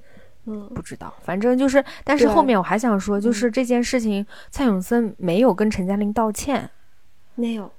[0.76, 6.70] 不知道，反正就是，但是后面我还想说，就是这件事情，蔡永森没有跟陈嘉玲道歉，
[7.36, 7.72] 没有，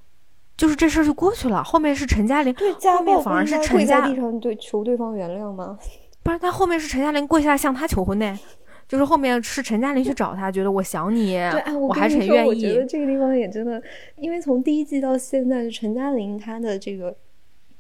[0.57, 1.63] 就是这事儿就过去了。
[1.65, 5.79] 后面是陈嘉玲，对，后面反而是陈嘉地上对求对方原谅吗？
[6.23, 8.39] 不是，他后面是陈嘉玲跪下向他求婚呢，
[8.87, 12.49] 就是后面是陈嘉玲去找他，觉得我想你，对，我还是很愿意。
[12.49, 13.83] 我觉得这个地方也真的，
[14.17, 17.17] 因为从第一季到现在，陈嘉玲她的这个，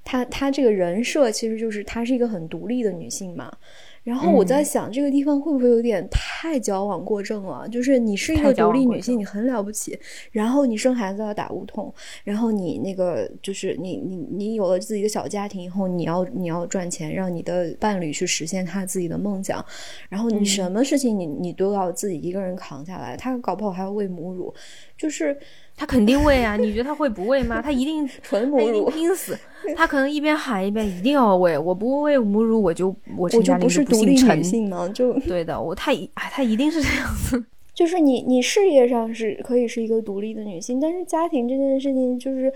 [0.03, 3.53] 她她这个人设其实就是她是一个很独立的女性嘛。
[4.02, 7.68] 然后我在想，这个地方会不会有点太矫枉过正了？
[7.68, 9.98] 就是你是一个独立女性，你很了不起，
[10.32, 11.92] 然后你生孩子要打无痛，
[12.24, 19.64] 然后你那个就是你你你有了自己的小家庭以后，你要你要赚钱，让你的伴侣去实现他自己的梦想，
[20.08, 24.52] 然后你什么事情你你都要自己一个人扛下来，他搞不好还要喂母乳，
[24.96, 25.36] 就是。
[25.81, 26.59] 他肯定喂啊！
[26.59, 27.61] 你觉得他会不喂吗？
[27.64, 29.35] 他一定纯母乳，拼死。
[29.75, 31.57] 他可能一边喊一边一定要喂。
[31.57, 34.93] 我不喂母乳，我就我陈嘉玲就不姓陈。
[34.93, 37.43] 就 对的，我他一他一定是这样子。
[37.73, 42.53] 就是你你事业上是可以是一个独立的女性，但是家庭这件事情就是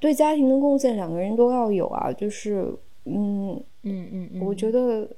[0.00, 2.12] 对家庭的贡献，两个人都要有啊。
[2.12, 2.72] 就是
[3.06, 5.10] 嗯嗯嗯，我觉得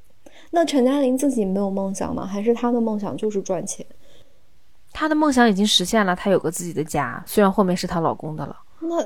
[0.52, 2.24] 那陈嘉玲自己没有梦想吗？
[2.24, 3.84] 还是她的梦想就是赚钱？
[4.92, 8.56] 她的梦想已经实现了，她有个自己的家，虽然后面是她老公的了。
[8.82, 8.96] 那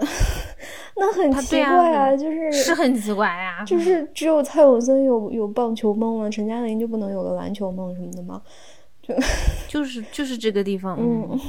[0.97, 8.41] 那很奇怪啊，就是是很奇怪呀，就是只有蔡永森有有棒球梦了，陈嘉玲就不能有个篮球梦什么的吗？
[9.03, 9.15] 就
[9.67, 11.39] 就是就是这个地方，嗯。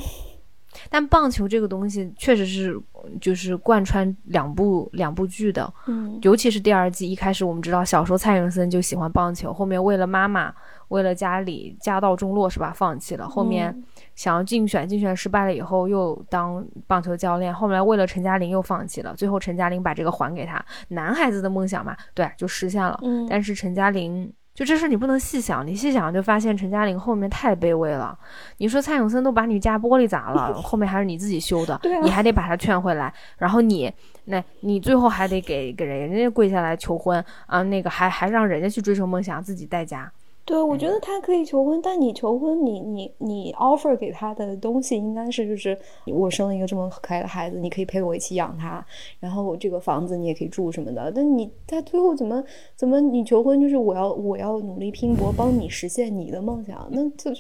[0.89, 2.77] 但棒球这个东西确实是
[3.21, 10.53] 就是贯穿两部两部剧的，嗯，尤其是第二季一开始我们知道小时候蔡永森就喜欢棒球，后面为了妈妈，
[10.89, 13.83] 为了家里家道中落是吧，放弃了，后面。
[14.15, 22.97] 想要竞选，竞选失败了以后又当棒球教练，后来为了陈嘉玲又放弃了，最后陈嘉玲把这个还给他，男孩子的梦想嘛，对，就实现了。
[23.03, 28.17] 嗯，但是陈嘉玲就这事你不能细想，你细想就发现陈嘉玲后面太卑微了。
[28.57, 33.91] 你说蔡永森都把你家玻璃砸了， 后面还是你自己修的，你还得把他劝回来，然后你
[34.23, 40.09] 那你最后还得给给人人家跪下来求婚啊，那个还还让人家去追求梦想，自己带家。
[40.45, 48.85] 对，我觉得他可以求婚，但你求婚，你你你 offer 给他的东西应该是就是我生了一个这么可爱的孩子，你可以陪我一起养他，
[49.19, 51.11] 然后这个房子你也可以住什么的。
[51.11, 52.43] 但你在最后怎么
[52.75, 57.31] 怎么你求婚就是我要我要努力拼搏帮你实现你的梦想，那就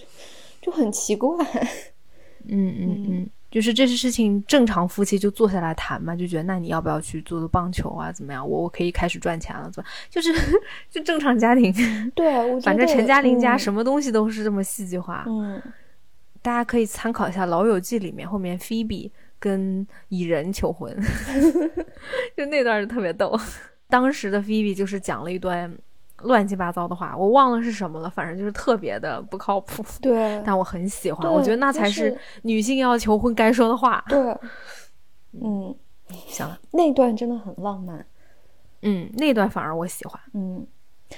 [0.59, 1.37] 就很奇怪。
[2.47, 3.29] 嗯 嗯嗯。
[3.55, 8.11] 就是这些事情，正常夫妻就坐下来谈嘛，就觉得那你要不要去做做棒球啊？
[8.11, 8.45] 怎么样？
[8.45, 9.89] 我我可以开始赚钱了，怎么？
[10.09, 10.33] 就是
[10.89, 11.71] 就正常家庭。
[12.13, 15.23] 对，反正陈嘉玲家什么东西都是这么戏剧化。
[15.25, 15.61] 嗯，
[16.41, 20.93] 大家可以参考一下《老友记》里面后面菲比跟蚁人求婚，
[22.35, 23.39] 就那段就特别逗。
[23.87, 25.73] 当时的菲比就是讲了一段。
[26.25, 29.83] 乱七八糟的话，我忘了是什么了，反正就是特别的不靠谱。
[30.01, 34.03] 对， 但我很喜欢，我觉得那才是女性要求婚该说的话。
[34.07, 34.19] 对，
[35.41, 35.73] 嗯，
[36.27, 38.05] 行了，那段真的很浪漫。
[38.81, 40.19] 嗯，那段反而我喜欢。
[40.33, 40.65] 嗯，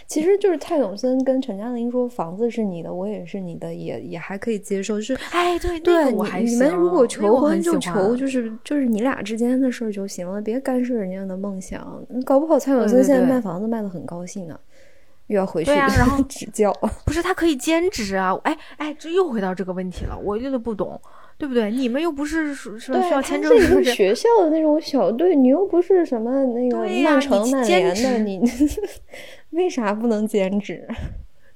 [0.06, 4.96] 其实就是蔡永森跟陈嘉玲说房子是你的，我也是你的，也也还可以接受。
[4.96, 12.02] 就是，哎，对对，我还你们如果求婚就求，就是就是你俩之间的事儿就行了，别干涉人家的梦想。
[12.26, 14.58] 搞不好蔡永森现在卖房子卖的很高兴呢。
[15.28, 16.72] 又要回去对啊， 然后指教，
[17.06, 18.38] 不是他可以兼职啊？
[18.44, 21.00] 哎哎，这又回到这个问题了，我有点不懂，
[21.38, 21.70] 对不对？
[21.70, 28.42] 你们又不是说需要签证，是学校的那种小队，你又不是什么那个曼城曼联的，你
[29.52, 30.88] 为啥不能兼职？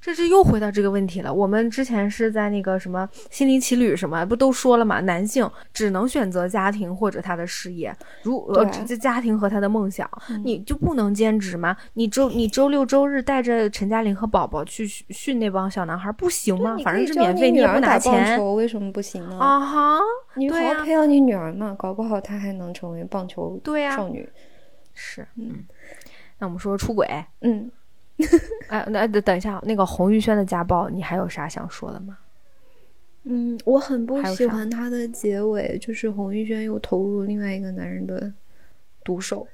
[0.01, 1.31] 这是又回到这个问题了。
[1.31, 4.99] 我们之前是在那个什么心灵奇旅什么不都说了嘛？
[5.01, 10.09] 男性只能选择家庭或者他的事业，如呃这家庭和他的梦想，
[10.43, 11.77] 你就不能兼职吗？
[11.93, 16.75] 你周你周六周日带着陈嘉玲和宝宝去训那帮小男孩不行吗？
[16.83, 19.37] 反正是免费，你也不拿钱，为什么不行呢？
[19.37, 19.99] 啊哈，
[20.33, 24.27] 你好好培养你女儿嘛，搞不好她还能成为棒球对呀少女。
[24.95, 25.63] 是嗯，
[26.39, 27.07] 那我们说出轨，
[27.41, 27.69] 嗯。
[28.69, 32.17] 哎，那等等一下，那个洪玉轩的家暴，你还有啥想说的吗？
[33.23, 38.33] 嗯，我很不喜欢他的结尾，就是洪玉轩又投入另外一个男人的
[39.03, 39.47] 毒手，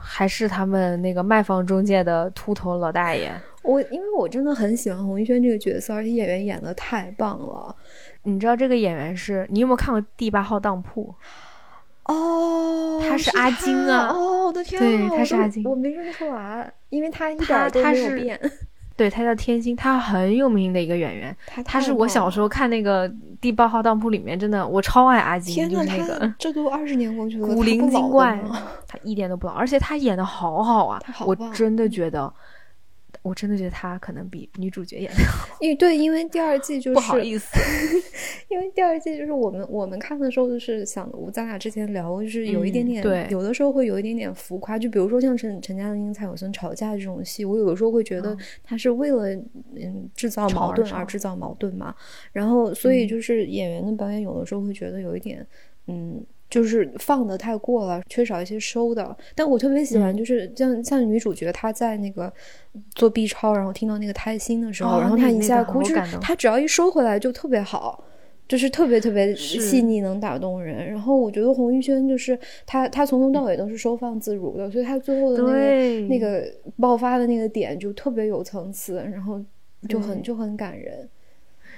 [0.00, 3.30] 还是他们那个卖房中介的秃头老大爷。
[3.62, 7.76] 我因为我真的很喜欢洪玉轩这个角色，而且演员演的太棒了。
[8.22, 9.46] 你知道这个演员是？
[9.50, 11.14] 你有没有看过《第八号当铺》？
[12.04, 14.08] 哦，他是阿金啊！
[14.12, 18.40] 哦，我的天，对，他是阿金，我没认出来，因为他一点都没有变。
[18.96, 21.34] 对他叫天心，他很有名的一个演员。
[21.46, 23.08] 他他是我小时候看那个
[23.40, 28.38] 《第八号当铺》里面，真的我超爱阿金，就是那个这都二十年过去了，古灵精怪，
[28.86, 32.30] 他一点都不老，而且他演的好好啊，我真的觉得。
[33.22, 35.56] 我真的觉得他可能比女主角演的好。
[35.60, 37.58] 因对，因为第二季就是 不好意思，
[38.48, 44.78] 因为第二季就是我们我们看的时候就是想，我咱俩之前聊就是有一点点，对，有的时候会有一点点浮夸。
[44.78, 49.28] 就比如说像陈陈嘉玲、蔡永森吵架这种戏，我有的时候会觉得他是为了
[49.76, 51.94] 嗯制造矛盾而制造矛盾嘛。
[52.32, 55.46] 然后所以就是演员的表演有的时候会觉得有一点
[55.86, 56.24] 嗯。
[56.50, 59.16] 就是放的太过了，缺少一些收的。
[59.34, 62.30] 但我特别喜欢，就是像像女主角她在那个
[62.96, 68.04] 做 B 超，然后听到那个胎心的时候，然后她一下哭，就是她只要一收回来就特别好，
[68.48, 70.84] 就是特别特别细腻，能打动人。
[70.86, 72.36] 然后我觉得洪玉轩就是
[72.66, 76.44] 他，他从头到尾都是收放自如的，所以他最后的那个那个
[76.80, 79.40] 爆发的那个点就特别有层次，然后
[79.88, 81.08] 就很就很感人。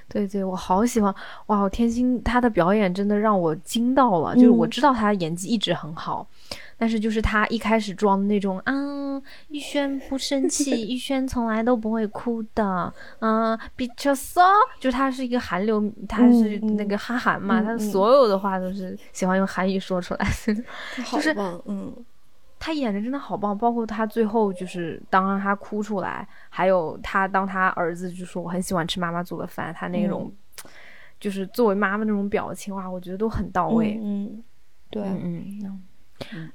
[0.09, 1.15] 对对，我好喜欢
[1.47, 1.69] 哇！
[1.69, 6.27] 天心她的表演真的让我惊到了，就是我知道她演技一直很好，
[6.77, 8.73] 但是就是她一开始装的那种啊，
[9.49, 14.43] 玉轩不生气， 玉轩从来都不会哭的，嗯，比较骚，
[14.79, 20.27] 就是她是一个韩流，她是那个哈韩嘛，她所有的话都是喜欢用韩语说出来，
[21.11, 21.35] 就是
[21.67, 21.95] 嗯。
[22.65, 30.33] 他演的真的好棒，包括他最后就是当他哭出来，还有他当他儿子就说我很喜欢吃妈妈做的饭，他那种
[31.19, 33.99] 就是作为妈妈那种表情哇，我觉得都很到位。
[34.01, 34.45] 嗯，
[34.91, 35.83] 对，嗯嗯。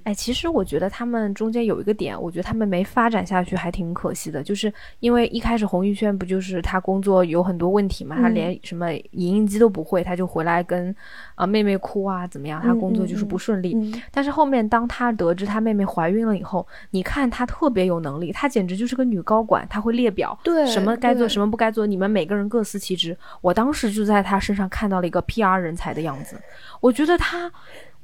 [0.04, 10.96] 哎，其实我觉得他们中间有一个点，我觉得他们没发展下去还挺可惜的，就是因为一开始洪玉轩不就是他工作有很多问题嘛，他连什么影印机都不会，他就回来跟
[11.36, 13.76] 啊妹妹哭啊怎么样，他工作就是不顺利。
[14.12, 23.18] 但是后面当他得知他妹妹怀孕了以后，你看他特别有能力，他简直就是个女高管，他会列表，对，什么该做什么不该做，你们每个人各司其职。
[23.42, 26.40] 我当时就在他身上看到了一个 PR 人才的样子，
[26.80, 27.52] 我觉得他。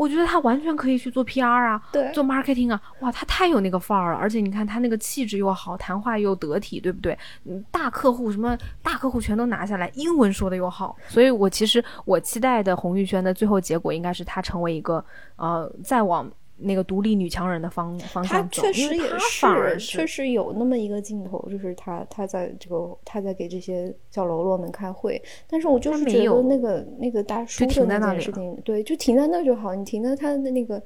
[0.03, 7.17] 我觉得他完全可以去做 PR 啊，对，做 marketing 啊，哇，他太有那个范儿了，而且你看他那个气质又好，谈话又得体，对不对？
[7.45, 15.03] 嗯，大客户什么大客户全都拿下来，英文说的又好，所以我其实我期待的洪玉轩的最后结果应该是他成为一个
[15.37, 16.29] 呃，再往
[16.63, 30.81] 那个独立女强人的方方向走，确实也是，确实有那么一个镜头，就是他他在这个他在给这些小喽啰们开会，但是我就是觉得那个那个大叔的那件事情，对，就停在那就好，你停在他的那个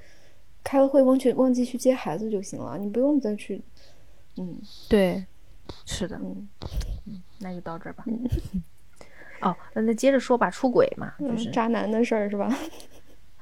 [0.63, 3.61] 开了会忘去忘记去接孩子就行了，你不用再去，
[4.37, 4.59] 嗯，
[4.89, 5.23] 对，
[5.85, 6.47] 是的，嗯
[7.07, 8.03] 嗯，那就到这儿吧。
[9.39, 12.51] 哦，那那接着说吧，出轨嘛，就是渣男的事儿是吧？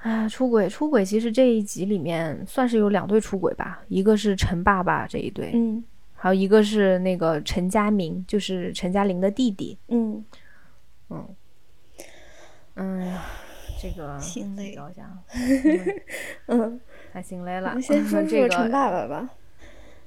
[0.06, 5.84] 啊，出轨，出轨，其实这一集里面算是有两对出轨吧，一个是陈爸爸这一对，嗯，
[6.14, 10.24] 还有一个是那个陈佳明，就是陈嘉玲的弟弟，嗯，
[11.10, 11.28] 嗯，
[12.76, 13.18] 嗯，
[13.82, 14.78] 这个 心累，
[16.45, 16.80] 嗯，
[17.12, 17.76] 太心累了。
[17.82, 19.28] 先说这个陈爸爸吧。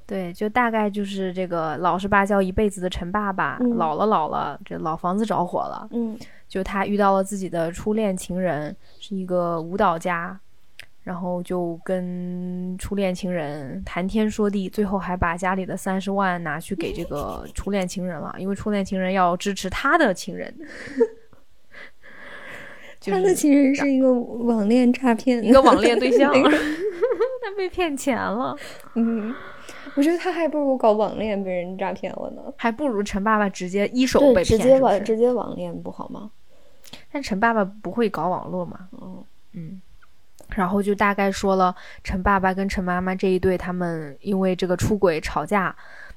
[0.09, 5.87] 对，就大概就是这个老实巴交一辈子的陈爸爸，老了老了，这老房子着火了。
[5.93, 10.41] 嗯，就他遇到了自己的初恋情人，是一个舞蹈家，
[11.03, 20.51] 然后就跟初恋情人谈天说地，最后还把家里的三十万拿去给这个初恋情人了，因为初恋情人要支持他的情人。
[23.03, 28.57] 他的情人是一个网恋诈骗，一个网恋对象， 他被骗钱了。
[28.95, 29.35] 嗯。
[29.99, 36.31] 我觉得他还不如搞网恋被人诈骗了呢，还不如陈爸爸直接一手被骗，直接网直接网恋不好吗？
[37.11, 38.89] 但陈爸爸不会搞网络嘛？
[38.93, 39.25] 嗯
[39.55, 39.83] 嗯，
[40.51, 41.75] 然后就大概说了
[42.05, 45.75] 陈爸爸跟陈妈妈这一对，他们因为这个出轨吵架，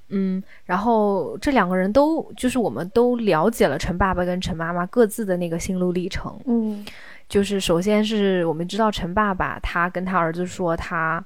[0.10, 6.86] 嗯，然后这两个人都就是我们都了解了陈爸爸跟陈妈妈各自的那个心路历程，嗯，
[7.28, 11.26] 就是首先是我们知道陈爸爸他跟他儿子说他。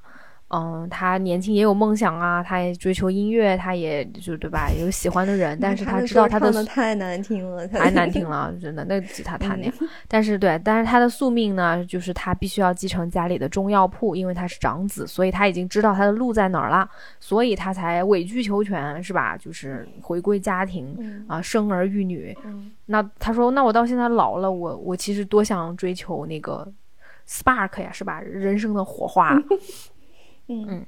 [0.56, 9.70] 嗯，他年轻也有梦想啊，他也追求音乐，他也就对吧，有喜欢的人，但是他知道他的太难听了，太难听 了，真的那吉他弹的，
[10.08, 16.89] 但是对，但是他的宿命呢，就是他必须要继承家里的中药铺，因为他是长子，所以他已经知道他的路在哪儿了，
[17.20, 19.36] 所以他才委曲求全，是吧？
[19.36, 22.34] 就是回归家庭啊，生儿育女。
[22.86, 26.72] 那他说，那我到现在老了，我我其实多想追求那个
[27.28, 28.22] spark 呀，是吧？
[28.22, 29.36] 人生的火花。
[30.48, 30.86] 嗯，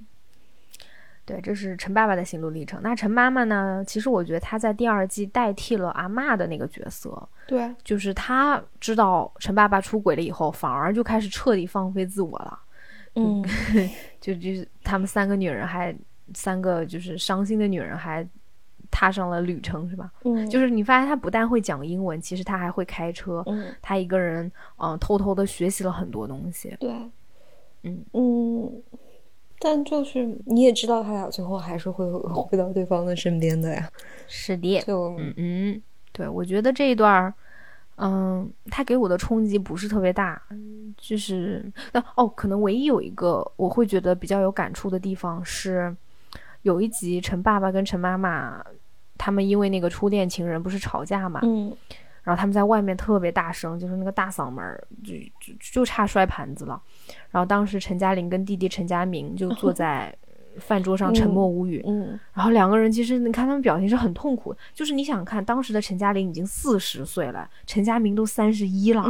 [1.26, 2.80] 对，这是陈爸爸的心路历程。
[2.82, 3.84] 那陈妈妈呢？
[3.86, 7.28] 其实我觉得她在第二季代替了阿妈的那个角色。
[7.46, 12.60] 对，就是她知道陈爸爸出轨了以后，反而就开始彻底放飞自我了。
[13.16, 13.44] 嗯，
[14.22, 15.94] 就就是他们三个女人还
[16.34, 18.26] 三个就是伤心的女人还
[18.92, 20.12] 踏上了旅程，是吧？
[20.24, 23.44] 嗯，就是你发现她不但会讲英文，其实她还会开车。
[23.48, 26.78] 嗯，她一个人嗯偷偷的学习了很多东西。
[26.80, 26.92] 对，
[27.84, 28.84] 嗯嗯。
[29.60, 33.90] 但就是你也知道，他俩最后还是会回到对方的身边的呀。
[34.28, 35.82] 是的，就嗯嗯，
[36.12, 37.34] 对，我觉得这一段儿，
[37.96, 40.42] 嗯，他给我的冲击不是特别大，
[40.98, 45.96] 就是那哦，可能唯一有一个我会觉得比较有感触的地方是，
[46.62, 48.64] 有一集陈爸爸跟陈妈妈
[49.18, 51.76] 他们因为那个初恋情人不是吵架嘛，嗯。
[52.28, 56.82] 然后他们在外面特别大声，就是那个大嗓门儿，就就就差摔盘子了。
[57.32, 60.14] 然后当时陈嘉玲跟弟弟陈嘉明就坐 在
[60.60, 61.82] 饭桌上沉默无语。
[61.88, 62.20] 嗯。
[62.34, 69.10] 然后两个人其实你看他们表情是很痛苦，就是你想看当时的陈嘉玲已经四十岁了，陈嘉明都三十一了，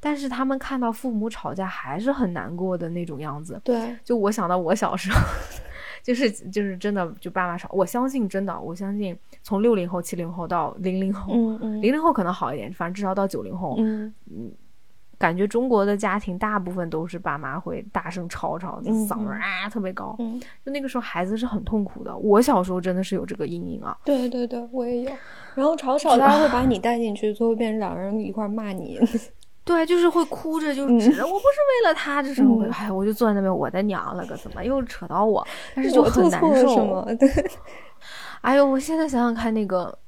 [0.00, 3.60] 但是他们看到父母吵架还是很难过的那种样子。
[3.62, 3.94] 对。
[4.02, 5.18] 就我想到我小时候。
[6.04, 11.32] 就是就是真的，就爸妈吵，我相信真的，我相信从六零后、七零后到零零后，
[11.80, 14.52] 零零后可能好一点，反正至少到九零后，嗯嗯，
[15.16, 20.14] 感觉中国的家庭大部分都是爸妈会大声吵吵，嗓门啊特别高，
[20.62, 22.14] 就那个时候孩子是很痛苦的。
[22.14, 23.96] 我小时候真的是有这个阴影啊。
[24.04, 25.10] 对对对，我也有。
[25.54, 29.00] 然后吵吵，他会把你带进去，最后变成两个人一块骂你。
[29.64, 35.46] 对，就是会哭着就指，我不是为了他，这时候哎，我就坐在那边，我的娘了个，怎么又扯到我？
[35.74, 37.02] 但是就很难受。
[37.18, 37.28] 对，
[38.42, 39.98] 哎呦，我现在想想看那个，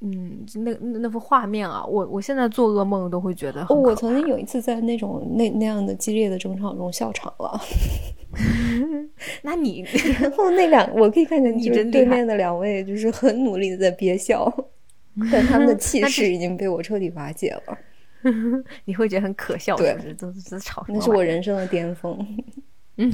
[0.00, 3.66] 嗯，那那幅画面啊，我我现在做噩梦都会觉得。
[3.68, 7.60] 我曾经有一次在那种那那样的激烈的争吵中笑场了。
[9.42, 9.84] 那你
[10.20, 14.50] 然后那两我可以看见，你对面的两位就是很努力的在憋笑，
[15.30, 17.78] 但他们的气势已经被我彻底瓦解了。
[18.84, 20.14] 你会觉得很可笑，是不是？
[20.14, 22.18] 都是吵那是我人生的巅峰。
[23.00, 23.12] 嗯，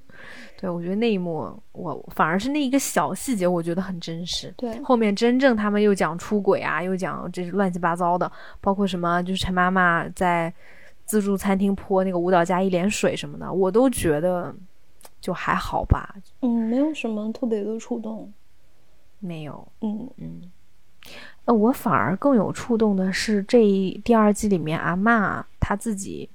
[0.58, 4.52] 对，我觉得那一幕，我反而是那一个小细节，我觉得很真实。
[4.56, 8.30] 对，后面真正他们又讲出轨啊，又讲这乱七八糟的，
[8.62, 10.50] 包括什么，就是陈妈妈在
[11.04, 14.54] 自助餐厅泼那个舞蹈家一脸水什么的，我都觉得
[15.20, 16.16] 就还好吧。
[16.40, 18.32] 嗯，没有什么特别的触动。
[19.18, 19.68] 没有。
[19.82, 20.50] 嗯嗯。
[21.46, 23.58] 呃，我反而更有触动的是这
[24.04, 26.28] 第二季里面阿妈她自己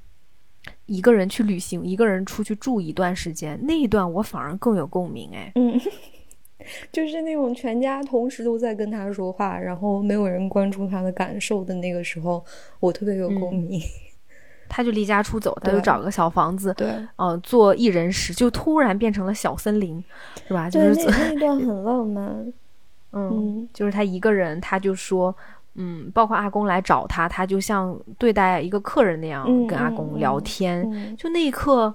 [0.85, 5.51] 一个人去旅行，一个人出去住一段时间，那一段我反而更有共鸣哎。
[5.55, 5.79] 嗯，
[6.91, 12.43] 就是那种全家同时都在跟她说话，然后没有人关注她的感受的那个时候，
[12.79, 13.79] 我特别有共鸣。
[14.73, 16.87] 他就离家出走，他就找个小房子，对，
[17.17, 20.01] 嗯，做一人食，就突然变成了小森林，
[20.47, 20.69] 是吧？
[20.69, 22.53] 就是那段很浪漫。
[23.13, 25.35] 嗯，就是他一个人，他就说，
[25.75, 31.93] 嗯，包括阿公来找他，他就像对待一个客人那样跟阿公聊天，就那一刻。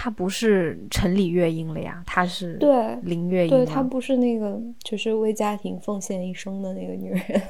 [0.00, 2.70] 她不是城里月英了呀，她是对
[3.02, 3.50] 林月英。
[3.50, 7.42] 对她不是那个，就是为家庭奉献一生的那个女人。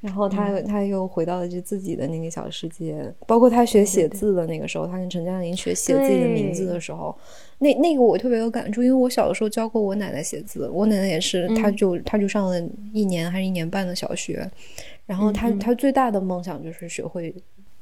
[0.00, 3.10] 然后她她又回到了就自己的那个小世界。
[3.26, 7.16] 包括她学写字的那个时候，她跟陈嘉玲学写自己的名字的时候，
[7.60, 12.60] 那那个我特别有感触，因为我小的时候教过我奶奶写字，我奶奶也是，她就她就上了
[12.92, 14.46] 一年还是一年半的小学，
[15.06, 17.34] 然后她她最大的梦想就是学会。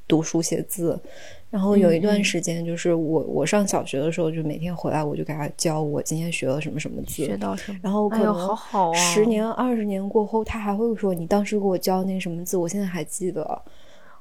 [0.06, 1.00] 读书写字，
[1.50, 8.56] 然后有一段时间，就是我我上小学的时候，就每天回来我就给他教我今天学了什么什么字，学到什么，然后可能
[8.94, 13.42] 十年二十年过后，他还会说你当时给我教那什么字，我现在还记得，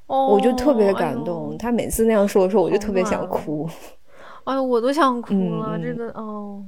[0.07, 1.57] 哦，我就特别感动。
[1.57, 3.69] 他每次那样说的时候，我就特别想哭。
[4.45, 6.63] 哎呦，我都想哭了，这个哦，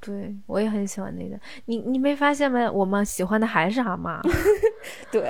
[0.00, 1.38] 对我也很喜欢那个。
[1.66, 2.70] 你你没发现吗？
[2.70, 4.20] 我们喜欢的还是阿妈，
[5.12, 5.28] 对。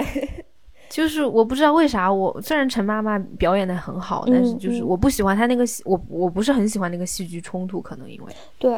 [0.88, 8.76] 就是我不知道为啥，我虽然陈妈妈表演的很好，但是就是我不喜欢她那个戏，我我不是很喜欢那个戏剧冲突，可能因为对，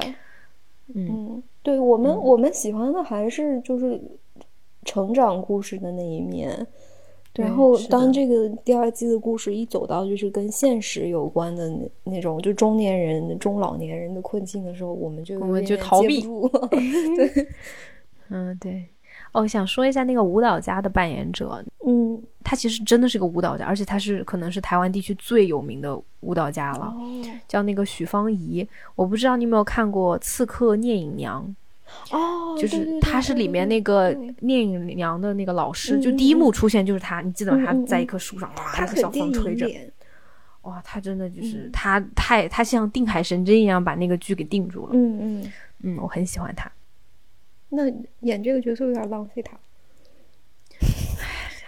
[0.94, 4.00] 嗯，对我们我们喜欢的还是就是
[4.84, 6.66] 成长故事的那一面，
[7.34, 16.22] 然后当这个第二季的故事一走到就是跟现实有关的那那种就中年人中老年人的困境的时候，我们就我们就逃避，
[17.16, 17.46] 对，
[18.30, 18.84] 嗯对。
[19.32, 26.92] 哦，想说一下那个舞蹈家的扮演者，嗯，他其实真的是个舞蹈家，而且他是可能是台湾地区最有名的舞蹈家了，
[27.46, 28.66] 叫那个许芳宜。
[28.96, 31.44] 我不知道你有没有看过《刺客聂隐娘》？
[32.16, 37.64] 哦，就是他是里面那个聂隐娘的那个老师，就第一幕出现就是他，你记得吗？
[37.66, 39.68] 他在一棵树上，哇，那个小风吹着，
[40.62, 44.90] 哇，他真的就是他太他像定海神针一样把那个剧给定住了。
[44.92, 45.52] 嗯嗯
[45.82, 46.70] 嗯，我很喜欢他。
[47.70, 47.82] 那
[48.20, 49.56] 演这个角色有点浪费他，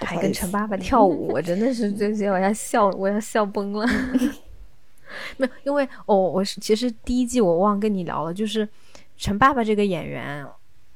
[0.04, 3.86] 还跟陈爸爸 跳舞，我真的是这些我要笑，我要笑崩了。
[5.36, 8.68] 没有，因为哦，我是其实第一季我忘跟你聊了，就是
[9.16, 10.44] 陈爸爸这个演员，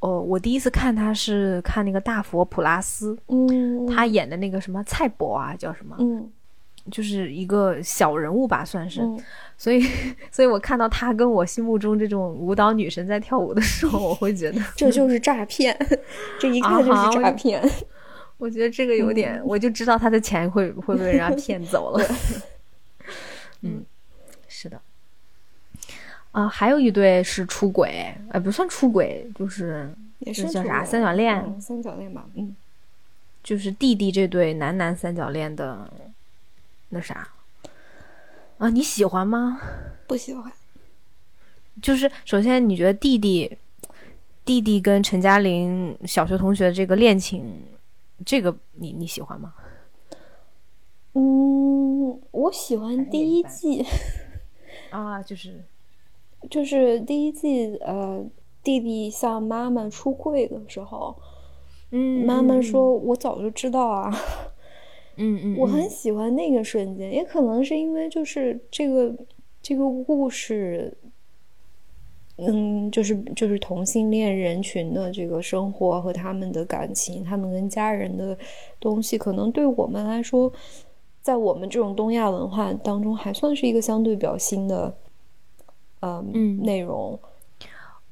[0.01, 5.97] 哦，我第一次看他是看那个大佛普拉斯，嗯，他演的那个什么蔡伯啊，叫什么？
[5.99, 6.31] 嗯。
[6.91, 9.01] 就是一个小人物吧，算是，
[9.59, 9.85] 所以，
[10.31, 15.77] 所以我看到他跟我心目中这种舞蹈女神在跳舞的时候，我会觉得这就是诈骗，
[16.39, 17.63] 这一看就是诈骗。
[18.39, 22.07] 我觉得这个有点，我就知道他的钱会会被人家骗走了。
[23.63, 23.85] 嗯，
[24.47, 24.81] 是的。
[26.33, 31.61] 啊，还有一对是出轨，哎，不算出轨，就是也是叫啥三角恋？
[31.61, 32.55] 三角恋吧，嗯，
[33.43, 35.91] 就是弟弟这对男男三角恋的。
[36.91, 37.29] 那啥
[38.59, 38.71] 啊？
[38.71, 39.61] 你喜欢吗？
[40.07, 40.53] 不喜欢。
[41.83, 43.59] 就是首先，你觉得弟弟
[44.45, 47.63] 弟弟跟陈嘉玲小学同学这个恋情，
[48.25, 49.53] 这个你你喜欢吗？
[51.13, 53.85] 嗯，我喜欢第一季
[54.91, 55.65] 啊，就是
[56.49, 58.25] 就是第一季，呃，
[58.63, 61.17] 弟弟向妈妈出柜的时候，
[61.91, 64.15] 嗯，妈妈说：“我早就知道啊。”
[65.17, 69.15] 嗯嗯，我很喜欢那个瞬间，也可能是因为就是这个
[69.63, 70.95] 这个故事，
[72.37, 78.37] 嗯，就是就是同性恋人群的这个生活和他们的感情，他们跟家人的
[78.79, 80.53] 东西，可能对我们来说，
[81.23, 84.95] 在我们这种东亚文化当中，还算是一个相对比较新的，
[86.03, 87.19] 嗯，内容。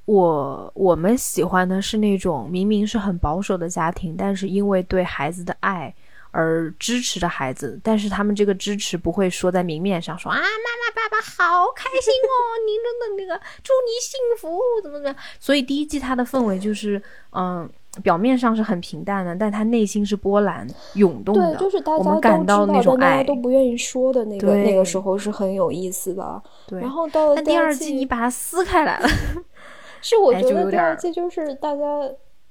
[0.07, 5.95] 我我们喜欢的是那种明明是很保守的家庭，但是因为对孩子的爱。
[6.35, 12.35] 而支持的孩子，但是他们这个支持不会说在明面上说啊，妈妈爸爸好开心哦，
[12.66, 15.16] 您真的那个祝你幸福，怎么怎么样？
[15.39, 17.70] 所以第一季它的氛围就是，嗯，
[18.03, 21.53] 表面上是很平淡的，但他内心是波澜涌动的。
[21.53, 26.43] 对，就是大家都感到那种爱，都不愿意说的那个那个时候是很有意思的。
[26.66, 29.09] 对，然后到了第二季，你把它撕开来了，
[30.03, 31.80] 是我觉得第二季就是大家。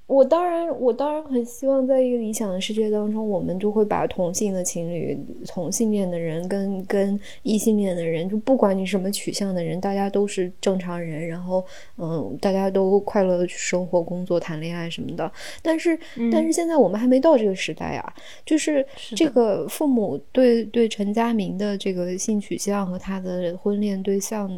[0.06, 11.64] 我当然，我当然很希望在一个理想的世界当中，我们就会把同性的情侣、同性恋的人跟跟异性恋的人，就不管你什么取向的人，大家都是正常人，然后
[11.96, 15.32] 嗯，大家都快乐的去生活、工作、谈恋爱什么的。
[15.62, 15.98] 但是，
[16.30, 18.86] 但是现在我们还没到这个时代啊，就是
[19.16, 24.50] 这个父母对对陈佳明的这个性取向和他的婚恋对象，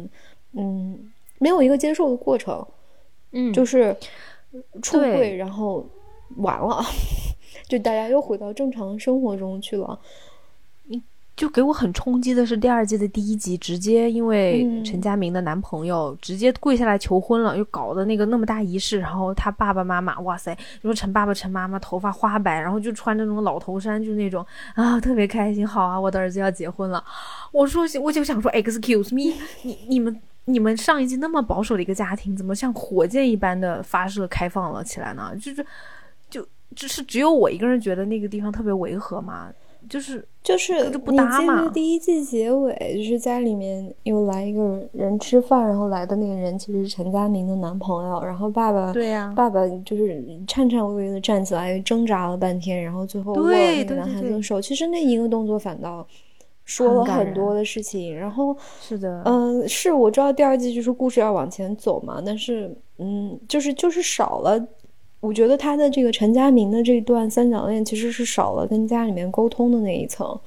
[0.51, 0.99] 嗯，
[1.39, 2.67] 没有一个接受的过程，
[3.31, 3.95] 嗯，就是。
[4.81, 5.87] 出柜，然后
[6.37, 6.83] 完了，
[7.67, 9.99] 就大家又回到正常生活中去了。
[10.85, 11.01] 你
[11.35, 24.43] 就给我很冲击的是第二季的第一集，直接因为陈佳明的男朋友直接跪下来求婚了，又搞的那个那么大仪式，然后他爸爸妈妈，哇塞，你说陈爸爸陈妈妈头发花白，然后就穿着那种老头衫，就那种
[24.73, 25.67] 啊，特别开心。
[25.67, 27.03] 好啊，我的儿子要结婚了。
[27.51, 30.19] 我说，我就想说，excuse me，你你们。
[30.49, 35.33] 你们上一季那么保守的一个家庭，怎么像火箭一般的发射开放了起来呢？
[35.35, 35.65] 就是，
[36.29, 39.49] 就只是只有我一个人觉得那个地方特别违和嘛？
[39.89, 41.69] 就是就是不搭嘛。
[41.69, 54.61] 第一季结尾就是家里面又来一个人吃饭，然后来的那个人其实是陈佳明的男朋友，然后爸爸对呀，爸爸就是颤颤巍巍的站起来，挣扎了半天，然后最后握了那个男孩子的手。
[54.61, 56.07] 其实那一个动作反倒。
[56.67, 64.61] 说了很多的事情，然后是的，嗯，是我知道第二季就是故事要往前走嘛，但是嗯，就是就是少了，
[65.21, 70.37] 我觉得他的这个陈佳明的这段三角恋其实是少了跟家里面沟通的那一层，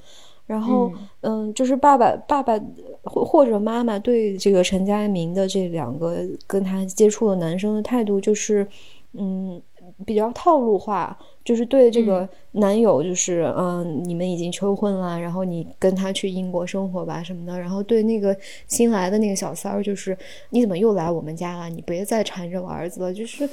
[0.46, 0.92] 然后
[1.22, 2.60] 嗯，就是爸爸爸爸
[3.04, 8.68] 或或者妈妈对这个陈佳明的这两个跟他接触的男生的态度就是
[9.14, 9.60] 嗯
[10.04, 11.18] 比较套路化。
[11.42, 17.58] 就是对这个男友，就是嗯，你们已经求婚了，然后你跟他去英国生活吧什么的。
[17.58, 18.36] 然后对那个
[18.68, 20.16] 新来的那个小三儿，就是
[20.50, 21.68] 你怎么又来我们家了？
[21.70, 23.12] 你别再缠着我儿子了。
[23.12, 23.48] 就是，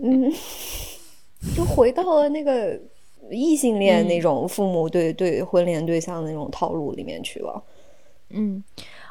[0.00, 0.30] 嗯，
[1.56, 2.78] 就回到了那个
[3.30, 7.62] 异性恋那种父母对对婚恋对象的那种套路里面去了。
[8.30, 8.62] 嗯。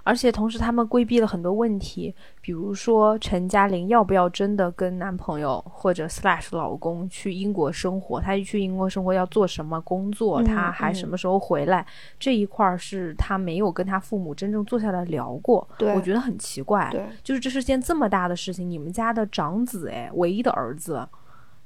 [0.09, 8.19] 而且同时，他们规避了很多问题，比如说陈嘉玲要不要真的跟男朋友或者 slash 老公去英国生活？
[8.19, 10.41] 她一去英国生活要做什么工作？
[10.41, 11.85] 她还什么时候回来？
[12.17, 15.69] 这一块儿是她没有跟她父母真正坐下来聊过。
[15.95, 16.89] 我觉得很奇怪。
[16.89, 21.07] 对，就是这是件这么大的事情，你们家的长子，哎，唯一的儿子，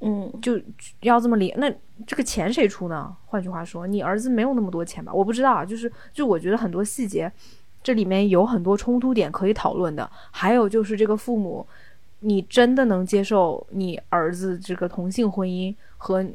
[0.02, 0.60] 嗯，就
[1.00, 1.50] 要这么离？
[1.56, 1.74] 那
[2.06, 3.16] 这个钱谁出呢？
[3.28, 5.14] 换句话说，你儿子没有那么多钱吧？
[5.14, 7.32] 我不知道啊，就是就我觉得很多细节。
[7.84, 11.68] 这里面有很多冲突点可以讨论的，还有就是这个父母，
[12.22, 16.26] 你真的能接受你儿子这个同性婚姻和，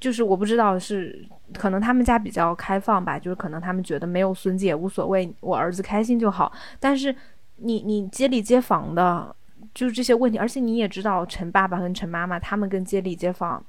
[0.00, 1.22] 就是我不知道是
[1.52, 6.50] 可能他们家比较开放吧，就是可能他们觉得没有孙子也无所谓，我儿子开心就好。
[6.80, 7.14] 但是
[7.56, 9.34] 你你街里街坊的，
[9.74, 13.62] 就是这些问题，而且你也知道陈爸爸跟陈妈妈他们跟街里街坊。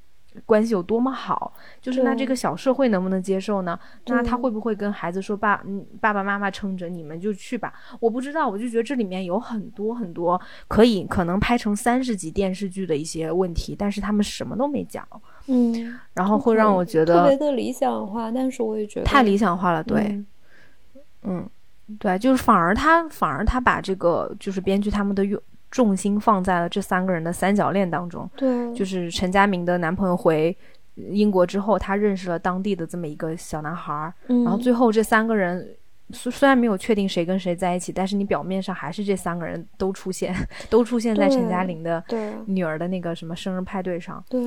[0.45, 3.79] 关系有多么好，就是那这个小社会能不能接受呢？
[4.07, 7.73] 那他会不会跟孩子说爸，嗯，爸爸妈妈撑着，你们就去吧？
[7.99, 15.07] 我不知道，我就觉得这里面有很多很多可以可能拍成三十集电视剧的一些问题，但是他们什么都没讲，
[15.47, 20.23] 嗯，然后会让我觉得特别的理想化，但是我也觉得太理想化了，对，
[21.23, 21.49] 嗯，
[21.97, 25.41] 对，就是反而他反而他把这个就是编剧他们的用。
[25.72, 30.55] 重心放在了这三个人的三角恋当中，对，就是陈佳明的男朋友回
[30.95, 35.76] 英国之后，他认识了当地的这么一个小男孩，然后最后这三个人
[36.11, 40.36] 虽虽然没有确定谁跟谁在一起，但是你表面上还是这三个人都出现，
[40.70, 42.03] 都出现在陈嘉玲的
[42.47, 44.41] 女儿的那个什么生日派对上，对，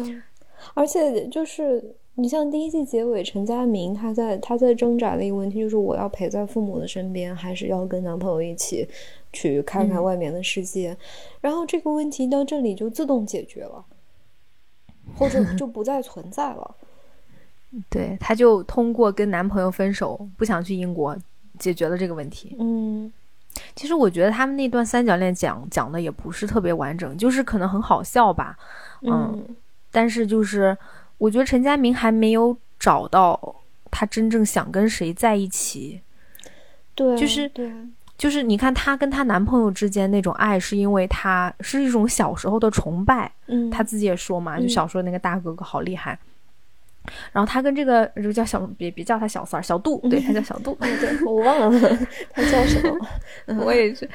[0.74, 1.96] 而且就是。
[2.16, 8.86] 你像第一季结尾，陈佳明他在他在挣扎的一个问题就是我要陪在父母的身边，还是要跟男朋友一起
[9.32, 10.96] 去看看外面的世界？
[11.40, 13.84] 然后这个问题到这里就自动解决了，
[15.16, 16.74] 或者 就不再存在了。
[17.88, 21.16] 对，她就通过跟男朋友分手，不想去英国，
[21.58, 22.56] 解决了这个问题。
[22.58, 23.12] 嗯，
[23.74, 28.56] 其实我觉得他们那段三角恋讲讲的也不是特别完整，就是可能很好笑吧。
[29.02, 29.44] 嗯，
[29.90, 30.76] 但是就是。
[31.18, 33.54] 我觉得陈佳明还没有找到
[33.92, 36.00] 他真正想跟谁在一起，
[36.96, 37.48] 对，就是
[38.22, 46.16] 就是你看她跟她男朋友之间那种爱，是因为她是一种小时候的崇拜，嗯，她自己也说嘛，就小时候那个大哥哥好厉害，
[47.32, 51.98] 然后她跟这个就叫小别别叫他小三儿小杜，对他叫小杜， 对我忘了
[52.32, 52.80] 他叫什
[53.48, 54.08] 么， 我也是。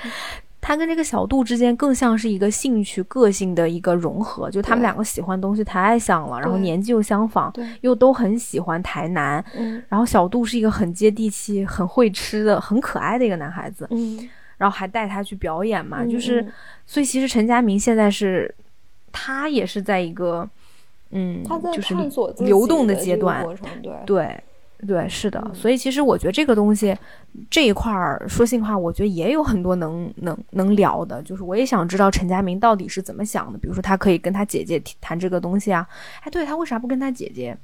[0.68, 9.42] 他跟这个小杜之间更像是一个兴趣、个性的一个融合，就他们两个喜欢东西太像了，然后年纪又相仿，又都很喜欢台南。
[9.56, 13.88] 嗯，然后小杜是一个很接地气、很会吃的、很可爱的一个男孩子。
[13.92, 16.46] 嗯，然后还带他去表演嘛，就是，
[16.86, 18.54] 所以其实陈佳明现在是
[19.14, 20.46] 他也是在一个，
[21.12, 21.96] 嗯，他在就是
[22.40, 23.48] 流动的阶段，
[24.06, 24.38] 对
[24.86, 25.42] 对，是的。
[25.46, 26.96] 嗯所以其实我觉得这个东西
[27.50, 31.22] 这一块儿，说心里话，我觉得也有很多能能能聊的。
[31.24, 33.58] 就是我也想知道陈佳明到底是怎么想的。
[33.58, 35.88] 比如说，他可以跟他姐姐谈这个东西啊，
[36.22, 37.58] 哎，对他为啥不跟他姐姐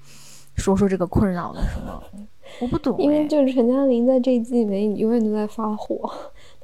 [0.55, 2.01] 说说这个困扰呢什么？
[2.59, 6.11] 我不懂、哎，因为就是陈佳明在这一季里面永远都在发火，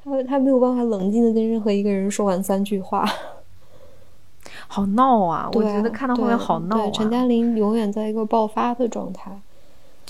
[0.02, 3.08] 他他没有办法冷静的跟任何一个人说完三句话。
[4.66, 5.48] 好闹啊！
[5.52, 6.82] 我觉得看到后面好闹啊。
[6.82, 9.30] 对陈嘉玲永远在一个爆发的状态，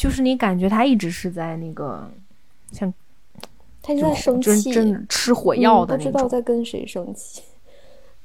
[0.01, 2.11] 就是你感觉他一直是在那个
[2.73, 2.91] 像
[3.83, 6.27] 他就在生气，真的吃火药的嗯不知道。
[6.27, 7.43] 在跟谁生气。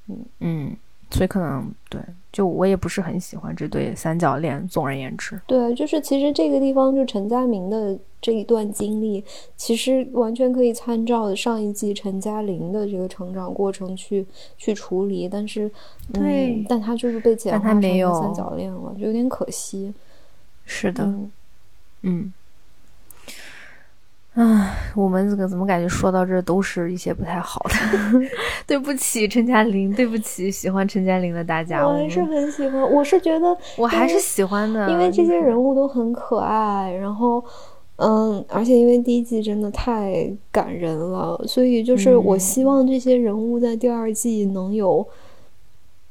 [0.08, 0.78] 嗯嗯，
[1.12, 2.00] 所以可能对，
[2.32, 4.66] 就我也不是很喜欢这对三角恋。
[4.70, 9.22] 总而言之，对，就是其实这个地方，就陈佳明的这一段经历，
[9.58, 14.26] 其实完全可以参照上一季陈嘉玲的这个成长过程去
[14.58, 15.70] 去处理，但是，
[16.14, 19.94] 对嗯，但他就是被简但化成了他没有三角恋了，就有点可惜。
[20.66, 21.30] 是的，嗯，
[22.06, 22.32] 嗯。
[24.34, 27.76] 唉，我们这个怎么感觉说到这儿都是一些不太好的？
[28.68, 37.44] 对不起，陈嘉玲，对不起，喜欢陈嘉玲的大家，我还是很喜欢，我是觉得，我还是喜欢的，因为这些人物都很可爱，然后。
[37.98, 45.08] 嗯，而且因为第一季真的太感人了，所以就是我嗯希望这些人物在第二季能有，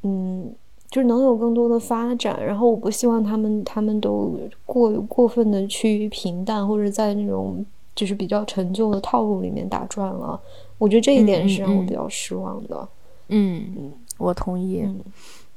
[0.03, 0.51] 嗯，
[0.95, 2.38] 就是能有更多的发展。
[2.47, 7.66] 然后我不希望他们他们都过过分的趋于平淡，或者在那种
[7.97, 10.40] 就是比较陈旧的套路里面打转了。
[10.78, 12.88] 我觉得这一点嗯是让我嗯比较失望的。
[13.26, 14.82] 嗯，我同意。
[14.82, 15.00] 嗯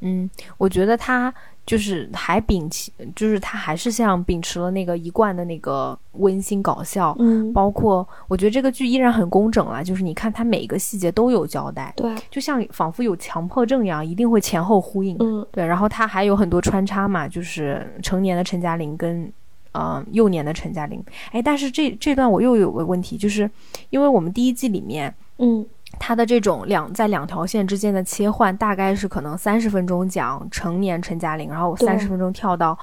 [0.01, 0.29] 嗯，
[0.59, 1.33] 我觉得他
[1.65, 15.17] 就是还秉持，就是他还是像秉持了那个一贯的那个温馨搞笑，嗯，包括我觉得这个剧依然很工整了，就是你看他每一个细节都有交代，对，就像仿佛有强迫症一样，一定会前后呼应。
[15.19, 19.31] 嗯对，然后他还有很多穿插嘛，就是成年的陈嘉玲跟。
[19.73, 23.47] 呃，幼年的陈嘉玲，哎，但是这这段我又有个问题，就是
[23.91, 25.63] 因为我们第一季里面，嗯
[25.99, 32.77] 它的这种两在两条线之间的切换，大概是可能三十分钟讲成年陈嘉玲，然后对三十分钟跳到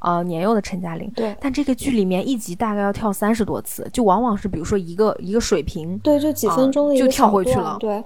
[0.00, 1.10] 呃年幼的陈嘉玲。
[1.16, 8.02] 对但这个剧里面一集大概要跳三十多次，就往往是比如说一个一个水平，对，就几啊分钟就个跳回去了对，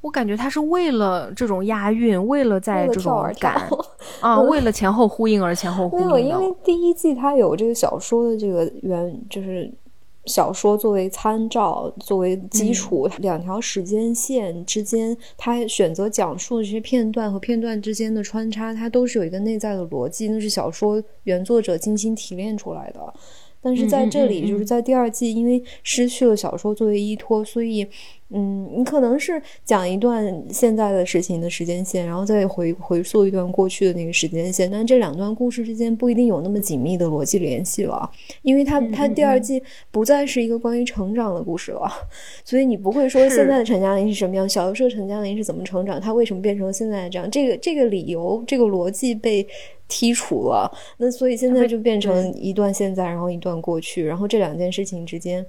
[0.00, 3.60] 我感觉他是为了这种押韵，为了在这种感
[4.20, 6.28] 啊， 为了前后呼应而前后呼没有，应。
[6.28, 9.70] 因为第一季它有这个小说的这个原，就是
[10.28, 23.14] 小说作为参照、作为基础，两条时间线之间，它选择讲述的这些片段和片段之间的穿插，它都是有一个内在的逻辑，那是小说原作者精心提炼出来的。
[23.60, 27.84] 但是在这里，嗯嗯嗯就是在第二季，因为失去了小说作为依托，所以，
[28.30, 38.10] 嗯，你可能是讲一段现在的事情的时间线，然后再回回溯一段过去的那个时间线，但这两段故事之间不一定有那么紧密的逻辑联系了，
[38.42, 41.90] 因为它它第二季不再是一个关于成长的故事了，
[42.44, 49.46] 所以你不会说现在的陈嘉玲是什么样，小的时候陈嘉玲是怎么成长，她为什么变成现在的这样，这个这个理由这个逻辑被
[49.88, 55.44] 剔除了，那所以现在就变成一段现在，然后一段过去，然后这两件事情之间，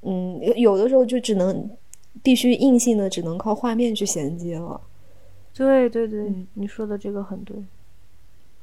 [0.00, 1.68] 嗯，有的时候就只能
[2.22, 4.80] 必须硬性的只能靠画面去衔接了。
[5.54, 7.56] 对对对，嗯你说的这个很对，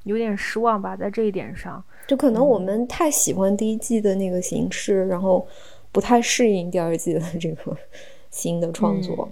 [0.03, 1.83] 有点失望吧，在这一点上。
[2.07, 5.47] 就可能我们太喜欢第一季的那个形式，然后
[5.91, 7.77] 不太适应第二季的这个
[8.31, 9.29] 新的创作。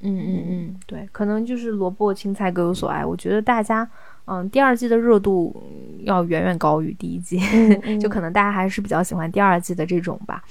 [0.00, 3.02] 嗯嗯嗯，对，可能就是萝卜青菜各有所爱。
[3.02, 3.88] 我觉得大家，
[4.26, 10.44] 嗯，第二季的热度嗯要远远高于第一季， 嗯嗯就可能大家还是比较喜欢第二季的这种吧。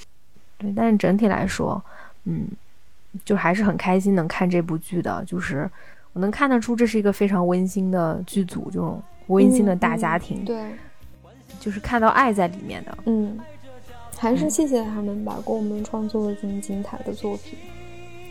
[0.57, 1.79] 对，但是整体来说，
[2.23, 2.47] 嗯，
[3.23, 5.69] 就还是很开心能看这部剧的，就是
[6.13, 10.65] 我能看得出这是一个非常温馨的剧组，这种温馨的大家庭，嗯对，
[11.59, 12.97] 就是看到爱在里面的。
[13.05, 13.37] 嗯，
[14.17, 17.57] 还是谢谢他们吧，给我们创作了这么精彩的作品。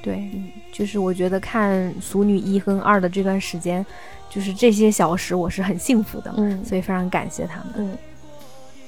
[0.03, 0.29] 对，
[0.73, 3.87] 就是我觉得看《俗女一》跟二的这段时间，
[4.29, 7.73] 就是这些小时我是很幸福的，嗯所以非常感谢他们。
[7.77, 7.99] 嗯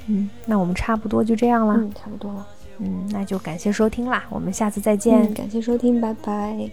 [0.06, 1.74] 嗯，那我们差不多就这样了。
[1.76, 2.46] 嗯，差不多了。
[2.78, 6.70] 嗯，那就感谢收听啦，我们下次再见，嗯，感谢收听，拜拜。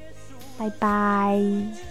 [0.58, 1.91] 拜拜。